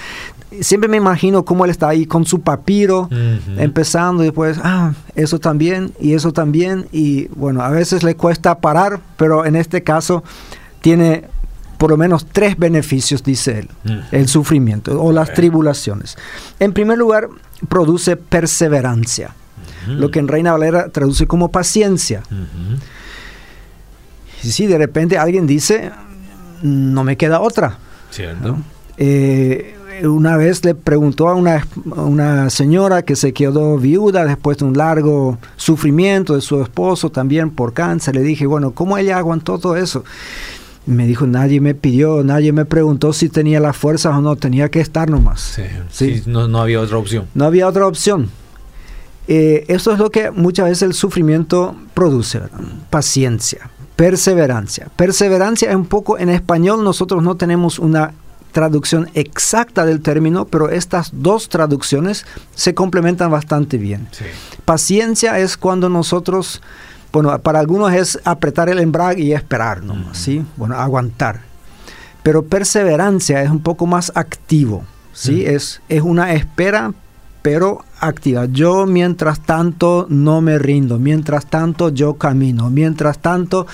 siempre 0.60 0.88
me 0.88 0.96
imagino 0.96 1.44
cómo 1.44 1.64
él 1.64 1.70
está 1.70 1.88
ahí 1.88 2.06
con 2.06 2.24
su 2.24 2.40
papiro, 2.40 3.08
empezando 3.56 4.22
y 4.22 4.26
después, 4.26 4.58
ah, 4.62 4.92
eso 5.14 5.38
también 5.38 5.92
y 6.00 6.14
eso 6.14 6.32
también. 6.32 6.86
Y 6.92 7.28
bueno, 7.28 7.62
a 7.62 7.70
veces 7.70 8.02
le 8.02 8.14
cuesta 8.14 8.58
parar, 8.58 9.00
pero 9.16 9.44
en 9.44 9.56
este 9.56 9.82
caso 9.82 10.22
tiene 10.80 11.24
por 11.78 11.90
lo 11.90 11.96
menos 11.96 12.26
tres 12.26 12.56
beneficios, 12.56 13.24
dice 13.24 13.58
él, 13.58 13.68
mm. 13.82 14.14
el 14.14 14.28
sufrimiento 14.28 15.02
o 15.02 15.10
las 15.10 15.32
tribulaciones. 15.32 16.16
En 16.60 16.72
primer 16.72 16.96
lugar, 16.96 17.28
produce 17.68 18.16
perseverancia, 18.16 19.34
lo 19.86 20.10
que 20.10 20.18
en 20.18 20.28
Reina 20.28 20.52
Valera 20.52 20.88
traduce 20.90 21.26
como 21.26 21.50
paciencia. 21.50 22.22
Y 24.42 24.50
si 24.50 24.66
de 24.66 24.78
repente 24.78 25.18
alguien 25.18 25.46
dice, 25.46 25.90
no 26.62 27.04
me 27.04 27.16
queda 27.16 27.40
otra. 27.40 27.78
Cierto. 28.10 28.58
Eh, 28.98 29.76
una 30.04 30.36
vez 30.36 30.64
le 30.64 30.74
preguntó 30.74 31.28
a 31.28 31.34
una, 31.34 31.66
a 31.96 32.02
una, 32.02 32.50
señora 32.50 33.02
que 33.02 33.16
se 33.16 33.32
quedó 33.32 33.78
viuda 33.78 34.24
después 34.24 34.58
de 34.58 34.64
un 34.64 34.76
largo 34.76 35.38
sufrimiento 35.56 36.34
de 36.34 36.40
su 36.40 36.60
esposo 36.60 37.10
también 37.10 37.50
por 37.50 37.72
cáncer. 37.72 38.14
Le 38.14 38.22
dije, 38.22 38.46
bueno, 38.46 38.72
¿cómo 38.72 38.98
ella 38.98 39.18
aguantó 39.18 39.58
todo 39.58 39.76
eso? 39.76 40.04
me 40.84 41.06
dijo, 41.06 41.26
nadie 41.26 41.60
me 41.60 41.74
pidió, 41.74 42.24
nadie 42.24 42.52
me 42.52 42.64
preguntó 42.64 43.12
si 43.12 43.28
tenía 43.28 43.60
las 43.60 43.76
fuerzas 43.76 44.14
o 44.14 44.20
no, 44.20 44.36
tenía 44.36 44.68
que 44.68 44.80
estar 44.80 45.08
nomás. 45.08 45.58
Sí, 45.90 46.22
no, 46.26 46.48
no, 46.48 46.60
había 46.60 46.80
otra 46.80 46.98
opción. 46.98 47.26
No 47.34 47.44
había 47.44 47.68
otra 47.68 47.86
opción. 47.86 48.30
Eh, 49.28 49.64
eso 49.68 49.92
es 49.92 49.98
lo 49.98 50.10
que 50.10 50.30
muchas 50.30 50.66
veces 50.66 50.82
el 50.82 50.94
sufrimiento 50.94 51.76
produce, 51.94 52.40
paciencia, 52.90 53.70
perseverancia. 53.96 54.88
Perseverancia 54.96 55.70
es 55.70 55.76
un 55.76 55.86
poco, 55.86 56.18
en 56.18 56.28
español 56.28 56.82
nosotros 56.82 57.22
no 57.22 57.36
tenemos 57.36 57.78
una 57.78 58.14
traducción 58.52 59.08
exacta 59.14 59.86
del 59.86 60.00
término, 60.02 60.44
pero 60.44 60.68
estas 60.70 61.10
dos 61.12 61.48
traducciones 61.48 62.26
se 62.54 62.74
complementan 62.74 63.30
bastante 63.30 63.78
bien. 63.78 64.08
Paciencia 64.64 65.38
es 65.38 65.56
cuando 65.56 65.88
nosotros 65.88 66.60
bueno, 67.12 67.38
para 67.40 67.60
algunos 67.60 67.92
es 67.92 68.18
apretar 68.24 68.70
el 68.70 68.78
embrague 68.78 69.22
y 69.22 69.32
esperar, 69.34 69.82
¿no? 69.82 70.14
¿sí? 70.14 70.44
Bueno, 70.56 70.76
aguantar. 70.76 71.42
Pero 72.22 72.42
perseverancia 72.44 73.42
es 73.42 73.50
un 73.50 73.60
poco 73.60 73.86
más 73.86 74.12
activo, 74.14 74.84
¿sí? 75.12 75.44
es, 75.44 75.82
es 75.88 76.00
una 76.02 76.32
espera, 76.32 76.94
pero 77.42 77.84
activa. 78.00 78.46
Yo 78.46 78.86
mientras 78.86 79.40
tanto 79.40 80.06
no 80.08 80.40
me 80.40 80.58
rindo, 80.58 80.98
mientras 80.98 81.46
tanto 81.46 81.90
yo 81.90 82.14
camino, 82.14 82.70
mientras 82.70 83.18
tanto 83.18 83.66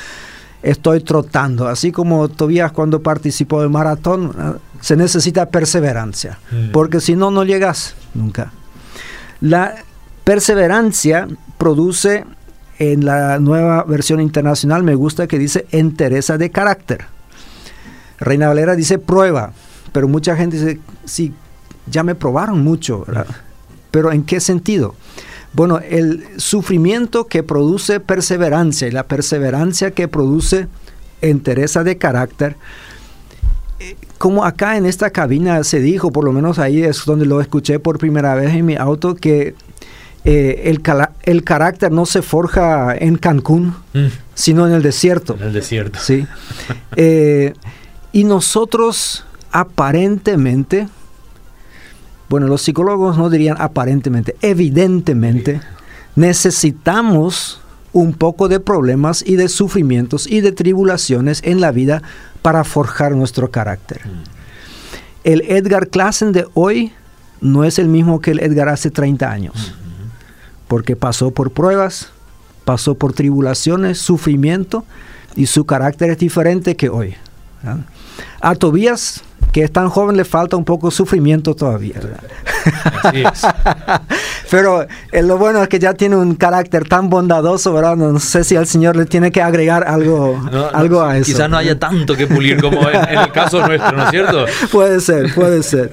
estoy 0.62 1.00
trotando. 1.00 1.68
Así 1.68 1.92
como 1.92 2.28
Tobías 2.28 2.72
cuando 2.72 3.02
participó 3.02 3.60
del 3.60 3.70
maratón, 3.70 4.58
se 4.80 4.96
necesita 4.96 5.46
perseverancia, 5.46 6.38
porque 6.72 7.00
si 7.00 7.14
no, 7.14 7.30
no 7.30 7.44
llegas 7.44 7.94
nunca. 8.14 8.52
La 9.40 9.74
perseverancia 10.24 11.28
produce 11.58 12.24
en 12.78 13.04
la 13.04 13.38
nueva 13.38 13.82
versión 13.84 14.20
internacional 14.20 14.84
me 14.84 14.94
gusta 14.94 15.26
que 15.26 15.38
dice 15.38 15.66
entereza 15.72 16.38
de 16.38 16.50
carácter. 16.50 17.06
Reina 18.20 18.48
Valera 18.48 18.76
dice 18.76 18.98
prueba, 18.98 19.52
pero 19.92 20.08
mucha 20.08 20.36
gente 20.36 20.56
dice, 20.56 20.80
sí, 21.04 21.32
ya 21.86 22.02
me 22.02 22.14
probaron 22.14 22.62
mucho, 22.62 23.04
pero 23.90 24.12
¿en 24.12 24.24
qué 24.24 24.40
sentido? 24.40 24.94
Bueno, 25.52 25.80
el 25.88 26.24
sufrimiento 26.36 27.26
que 27.26 27.42
produce 27.42 28.00
perseverancia 28.00 28.86
y 28.86 28.90
la 28.90 29.04
perseverancia 29.04 29.90
que 29.90 30.08
produce 30.08 30.68
entereza 31.20 31.84
de 31.84 31.96
carácter, 31.96 32.56
eh, 33.80 33.96
como 34.18 34.44
acá 34.44 34.76
en 34.76 34.86
esta 34.86 35.10
cabina 35.10 35.64
se 35.64 35.80
dijo, 35.80 36.12
por 36.12 36.24
lo 36.24 36.32
menos 36.32 36.58
ahí 36.58 36.82
es 36.82 37.04
donde 37.04 37.26
lo 37.26 37.40
escuché 37.40 37.78
por 37.78 37.98
primera 37.98 38.34
vez 38.34 38.54
en 38.54 38.66
mi 38.66 38.76
auto, 38.76 39.14
que 39.14 39.54
eh, 40.24 40.62
el, 40.64 40.82
el, 41.22 41.44
carácter 41.44 41.92
no 41.92 42.04
se 42.04 42.22
forja 42.22 42.94
en 42.94 43.16
Cancún, 43.16 43.74
mm. 43.94 44.06
sino 44.34 44.66
en 44.66 44.74
el 44.74 44.82
desierto. 44.82 45.36
En 45.36 45.44
el 45.44 45.52
desierto. 45.52 45.98
Sí. 46.00 46.26
Eh, 46.96 47.54
y 48.12 48.24
nosotros 48.24 49.24
aparentemente, 49.52 50.88
bueno, 52.28 52.46
los 52.46 52.62
psicólogos 52.62 53.16
no 53.16 53.30
dirían 53.30 53.56
aparentemente, 53.58 54.36
evidentemente, 54.42 55.60
necesitamos 56.16 57.60
un 57.92 58.12
poco 58.12 58.48
de 58.48 58.60
problemas 58.60 59.24
y 59.26 59.36
de 59.36 59.48
sufrimientos 59.48 60.26
y 60.26 60.40
de 60.40 60.52
tribulaciones 60.52 61.40
en 61.44 61.60
la 61.60 61.72
vida 61.72 62.02
para 62.42 62.64
forjar 62.64 63.12
nuestro 63.12 63.50
carácter. 63.50 64.02
Mm. 64.04 64.22
El 65.24 65.40
Edgar 65.42 65.88
Klassen 65.88 66.32
de 66.32 66.46
hoy 66.54 66.92
no 67.40 67.64
es 67.64 67.78
el 67.78 67.88
mismo 67.88 68.20
que 68.20 68.32
el 68.32 68.40
Edgar 68.40 68.68
hace 68.68 68.90
30 68.90 69.30
años. 69.30 69.74
Mm 69.84 69.88
porque 70.68 70.94
pasó 70.94 71.30
por 71.30 71.50
pruebas, 71.50 72.10
pasó 72.64 72.94
por 72.94 73.14
tribulaciones, 73.14 73.98
sufrimiento, 73.98 74.84
y 75.34 75.46
su 75.46 75.64
carácter 75.64 76.10
es 76.10 76.18
diferente 76.18 76.76
que 76.76 76.90
hoy. 76.90 77.14
A 78.40 78.54
Tobías, 78.54 79.22
que 79.58 79.64
es 79.64 79.72
tan 79.72 79.88
joven, 79.88 80.16
le 80.16 80.24
falta 80.24 80.56
un 80.56 80.64
poco 80.64 80.86
de 80.86 80.94
sufrimiento 80.94 81.52
todavía. 81.52 81.96
Pero 84.52 84.86
eh, 85.10 85.22
lo 85.24 85.36
bueno 85.36 85.60
es 85.60 85.68
que 85.68 85.80
ya 85.80 85.94
tiene 85.94 86.14
un 86.14 86.36
carácter 86.36 86.86
tan 86.86 87.10
bondadoso, 87.10 87.72
¿verdad? 87.72 87.96
No 87.96 88.20
sé 88.20 88.44
si 88.44 88.54
al 88.54 88.68
Señor 88.68 88.94
le 88.94 89.04
tiene 89.04 89.32
que 89.32 89.42
agregar 89.42 89.82
algo, 89.88 90.40
algo 90.72 91.02
a 91.02 91.16
eso. 91.16 91.32
Quizás 91.32 91.50
no 91.50 91.56
haya 91.56 91.76
tanto 91.76 92.14
que 92.16 92.28
pulir 92.28 92.60
como 92.60 92.88
en, 92.88 93.18
el 93.18 93.32
caso 93.32 93.66
nuestro, 93.66 93.96
¿no 93.96 94.04
es 94.04 94.10
cierto? 94.10 94.44
puede 94.70 95.00
ser, 95.00 95.34
puede 95.34 95.64
ser. 95.64 95.90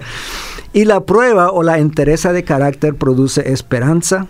Y 0.72 0.86
la 0.86 1.00
prueba 1.00 1.50
o 1.50 1.64
la 1.64 1.80
entereza 1.80 2.34
de 2.34 2.44
carácter 2.44 2.94
produce 2.94 3.52
esperanza, 3.52 4.28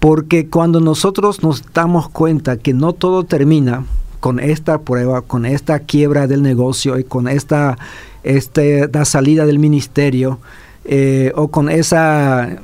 porque 0.00 0.48
cuando 0.48 0.80
nosotros 0.80 1.44
nos 1.44 1.62
damos 1.72 2.08
cuenta 2.08 2.56
que 2.56 2.74
no 2.74 2.92
todo 2.92 3.22
termina 3.22 3.84
con 4.20 4.38
esta 4.38 4.82
prueba, 4.82 5.22
con 5.22 5.46
esta 5.46 5.80
quiebra 5.80 6.26
del 6.26 6.42
negocio 6.42 6.98
y 6.98 7.04
con 7.04 7.26
esta, 7.26 7.78
este, 8.22 8.88
salida 9.04 9.46
del 9.46 9.58
ministerio, 9.58 10.38
eh, 10.84 11.32
o 11.34 11.48
con 11.48 11.68
esa, 11.68 12.58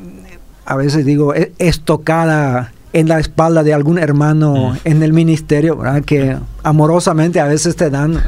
a 0.65 0.77
veces 0.77 1.05
digo, 1.05 1.35
e, 1.35 1.53
estocada 1.59 2.73
en 2.93 3.09
la 3.09 3.19
espalda 3.19 3.63
de 3.63 3.75
algún 3.75 3.99
hermano 3.99 4.73
mm. 4.73 4.77
en 4.85 5.03
el 5.03 5.13
ministerio, 5.13 5.79
que 6.05 6.37
amorosamente 6.63 7.41
a 7.41 7.47
veces 7.47 7.77
te 7.77 7.91
dan. 7.91 8.23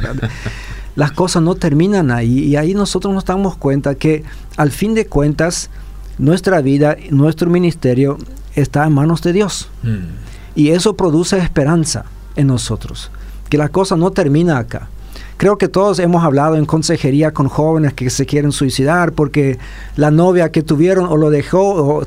Las 0.95 1.13
cosas 1.13 1.43
no 1.43 1.55
terminan 1.55 2.11
ahí 2.11 2.41
y 2.41 2.57
ahí 2.57 2.75
nosotros 2.75 3.15
nos 3.15 3.25
damos 3.25 3.57
cuenta 3.57 3.95
que 3.95 4.25
al 4.57 4.73
fin 4.73 4.95
de 4.95 5.07
cuentas 5.07 5.71
nuestra 6.19 6.61
vida, 6.61 6.97
nuestro 7.11 7.49
ministerio 7.49 8.19
está 8.57 8.85
en 8.85 8.93
manos 8.93 9.23
de 9.23 9.33
Dios. 9.33 9.69
Mm. 9.83 10.57
Y 10.57 10.71
eso 10.71 10.97
produce 10.97 11.39
esperanza 11.39 12.05
en 12.35 12.49
nosotros, 12.49 13.11
que 13.49 13.59
la 13.59 13.69
cosa 13.69 13.97
no 13.97 14.11
termina 14.11 14.59
acá. 14.59 14.89
Creo 15.37 15.57
que 15.57 15.69
todos 15.69 16.01
hemos 16.01 16.25
hablado 16.25 16.57
en 16.57 16.67
consejería 16.67 17.33
con 17.33 17.49
jóvenes 17.49 17.95
que 17.95 18.11
se 18.11 18.27
quieren 18.27 18.51
suicidar 18.51 19.13
porque 19.13 19.59
la 19.97 20.11
novia 20.11 20.51
que 20.51 20.63
tuvieron 20.63 21.07
o 21.07 21.17
lo 21.17 21.31
dejó 21.31 22.01
o 22.01 22.07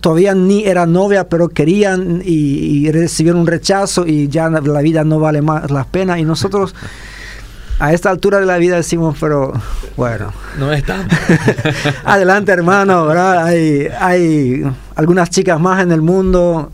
todavía 0.00 0.34
ni 0.34 0.64
era 0.64 0.86
novia, 0.86 1.28
pero 1.28 1.48
querían 1.48 2.22
y, 2.24 2.86
y, 2.86 2.92
recibieron 2.92 3.40
un 3.40 3.46
rechazo 3.48 4.06
y 4.06 4.28
ya 4.28 4.48
la 4.48 4.80
vida 4.80 5.02
no 5.02 5.18
vale 5.18 5.42
más 5.42 5.70
la 5.72 5.84
pena. 5.84 6.20
Y 6.20 6.24
nosotros 6.24 6.72
a 7.78 7.92
esta 7.92 8.10
altura 8.10 8.40
de 8.40 8.46
la 8.46 8.58
vida 8.58 8.76
decimos, 8.76 9.16
pero 9.20 9.52
bueno. 9.96 10.32
No 10.58 10.72
está. 10.72 11.06
Adelante, 12.04 12.52
hermano, 12.52 13.06
¿verdad? 13.06 13.44
Hay, 13.44 13.88
hay 14.00 14.62
algunas 14.94 15.30
chicas 15.30 15.60
más 15.60 15.82
en 15.82 15.92
el 15.92 16.00
mundo, 16.00 16.72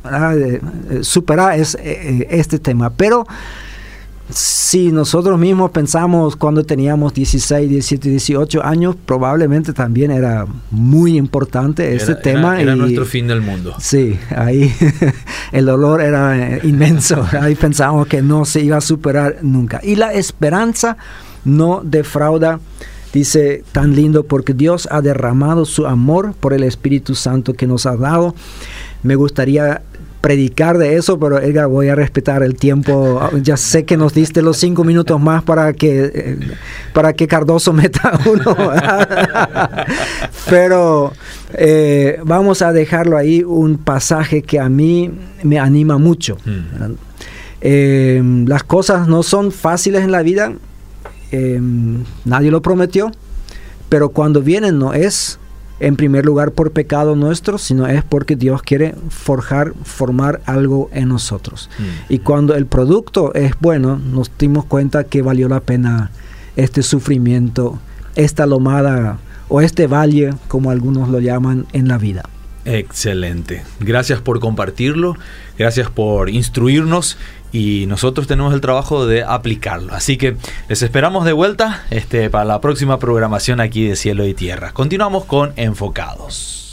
superar 1.01 1.59
es, 1.59 1.77
eh, 1.81 2.27
este 2.31 2.59
tema. 2.59 2.91
Pero 2.91 3.27
si 4.31 4.93
nosotros 4.93 5.39
mismos 5.39 5.71
pensamos 5.71 6.37
cuando 6.37 6.65
teníamos 6.65 7.13
16, 7.13 7.69
17, 7.69 8.09
18 8.09 8.65
años, 8.65 8.97
probablemente 9.05 9.73
también 9.73 10.11
era 10.11 10.47
muy 10.71 11.17
importante 11.17 11.95
este 11.95 12.15
tema. 12.15 12.61
Era, 12.61 12.77
nuestro 12.77 13.05
fin 13.05 13.27
del 13.27 13.43
mundo. 13.43 13.75
Sí, 13.79 14.19
ahí 14.35 14.73
el 15.53 15.67
dolor 15.67 16.01
era 16.01 16.59
inmenso. 16.65 17.27
Ahí 17.41 17.55
pensábamos 17.55 18.07
que 18.07 18.23
no 18.23 18.45
se 18.45 18.61
iba 18.61 18.77
a 18.77 18.81
superar 18.81 19.39
nunca. 19.43 19.81
Y 19.83 19.97
la 19.97 20.13
esperanza 20.13 20.97
no 21.45 21.83
defrauda. 21.85 22.61
Dice 23.13 23.63
tan 23.73 23.95
lindo 23.95 24.25
porque 24.25 24.55
Dios 24.55 24.89
ha 24.91 25.03
derramado 25.03 25.67
su 25.67 25.87
amor 25.87 26.35
por 26.39 26.55
el 26.55 26.63
Espíritu 26.63 27.15
Santo 27.15 27.53
que 27.53 27.67
nos 27.67 27.85
ha 27.85 27.97
dado. 27.97 28.35
Me 29.03 29.17
gustaría 29.17 29.83
predicar 30.23 30.79
de 30.79 30.97
eso, 30.97 31.19
pero 31.19 31.39
Edgar, 31.41 31.67
voy 31.67 31.89
a 31.89 31.95
respetar 31.95 32.43
el 32.43 32.55
tiempo. 32.55 33.21
Ya 33.43 33.57
sé 33.57 33.85
que 33.85 33.97
nos 33.97 34.15
diste 34.15 34.41
los 34.41 34.57
cinco 34.57 34.85
minutos 34.85 35.21
más 35.21 35.43
para 35.43 35.73
que, 35.73 36.13
eh, 36.15 36.39
para 36.95 37.13
que 37.13 37.27
Cardoso 37.27 37.73
meta 37.73 38.19
uno. 38.25 38.57
pero 40.49 41.13
eh, 41.55 42.21
vamos 42.25 42.63
a 42.63 42.73
dejarlo 42.73 43.17
ahí, 43.17 43.43
un 43.43 43.79
pasaje 43.79 44.43
que 44.43 44.61
a 44.61 44.69
mí 44.69 45.11
me 45.43 45.59
anima 45.59 45.99
mucho. 45.99 46.37
Mm. 46.45 46.95
Eh, 47.61 48.23
las 48.47 48.63
cosas 48.63 49.09
no 49.09 49.23
son 49.23 49.51
fáciles 49.51 50.05
en 50.05 50.13
la 50.13 50.23
vida, 50.23 50.53
nadie 52.25 52.51
lo 52.51 52.63
prometió, 52.63 53.11
pero 53.89 54.11
cuando 54.11 54.41
vienen 54.41 54.79
no 54.79 54.95
es 54.95 55.39
en 55.83 55.97
primer 55.97 56.25
lugar 56.25 56.53
por 56.53 56.71
pecado 56.71 57.17
nuestro, 57.17 57.59
sino 57.59 57.89
es 57.89 58.05
porque 58.05 58.37
Dios 58.37 58.63
quiere 58.63 58.95
forjar, 59.11 59.75
formar 59.83 60.41
algo 60.47 60.89
en 60.93 61.09
nosotros. 61.09 61.69
Mm. 61.79 62.13
Y 62.13 62.19
cuando 62.21 62.55
el 62.55 62.67
producto 62.67 63.35
es 63.35 63.55
bueno, 63.59 63.99
nos 63.99 64.31
dimos 64.39 64.65
cuenta 64.65 65.05
que 65.05 65.23
valió 65.23 65.49
la 65.49 65.59
pena 65.59 66.13
este 66.55 66.83
sufrimiento, 66.83 67.81
esta 68.15 68.47
lomada 68.47 69.19
o 69.49 69.61
este 69.61 69.89
valle, 69.89 70.35
como 70.47 70.71
algunos 70.71 71.09
lo 71.09 71.19
llaman, 71.19 71.67
en 71.73 71.89
la 71.89 71.99
vida. 71.99 72.23
Excelente. 72.65 73.65
Gracias 73.81 74.21
por 74.21 74.39
compartirlo, 74.39 75.17
gracias 75.59 75.91
por 75.91 76.31
instruirnos 76.31 77.19
y 77.53 77.87
nosotros 77.87 78.27
tenemos 78.27 78.55
el 78.55 78.61
trabajo 78.61 79.07
de 79.07 79.23
aplicarlo. 79.23 79.95
Así 79.95 80.17
que 80.17 80.37
les 80.69 80.83
esperamos 80.83 81.25
de 81.25 81.33
vuelta 81.33 81.85
este, 81.91 82.31
para 82.31 82.45
la 82.45 82.61
próxima 82.61 82.99
programación 82.99 83.61
aquí 83.61 83.87
de 83.87 83.97
Cielo 83.97 84.27
y 84.27 84.35
Tierra. 84.35 84.73
Continuamos 84.73 85.27
con 85.27 85.53
Enfocados. 85.57 86.72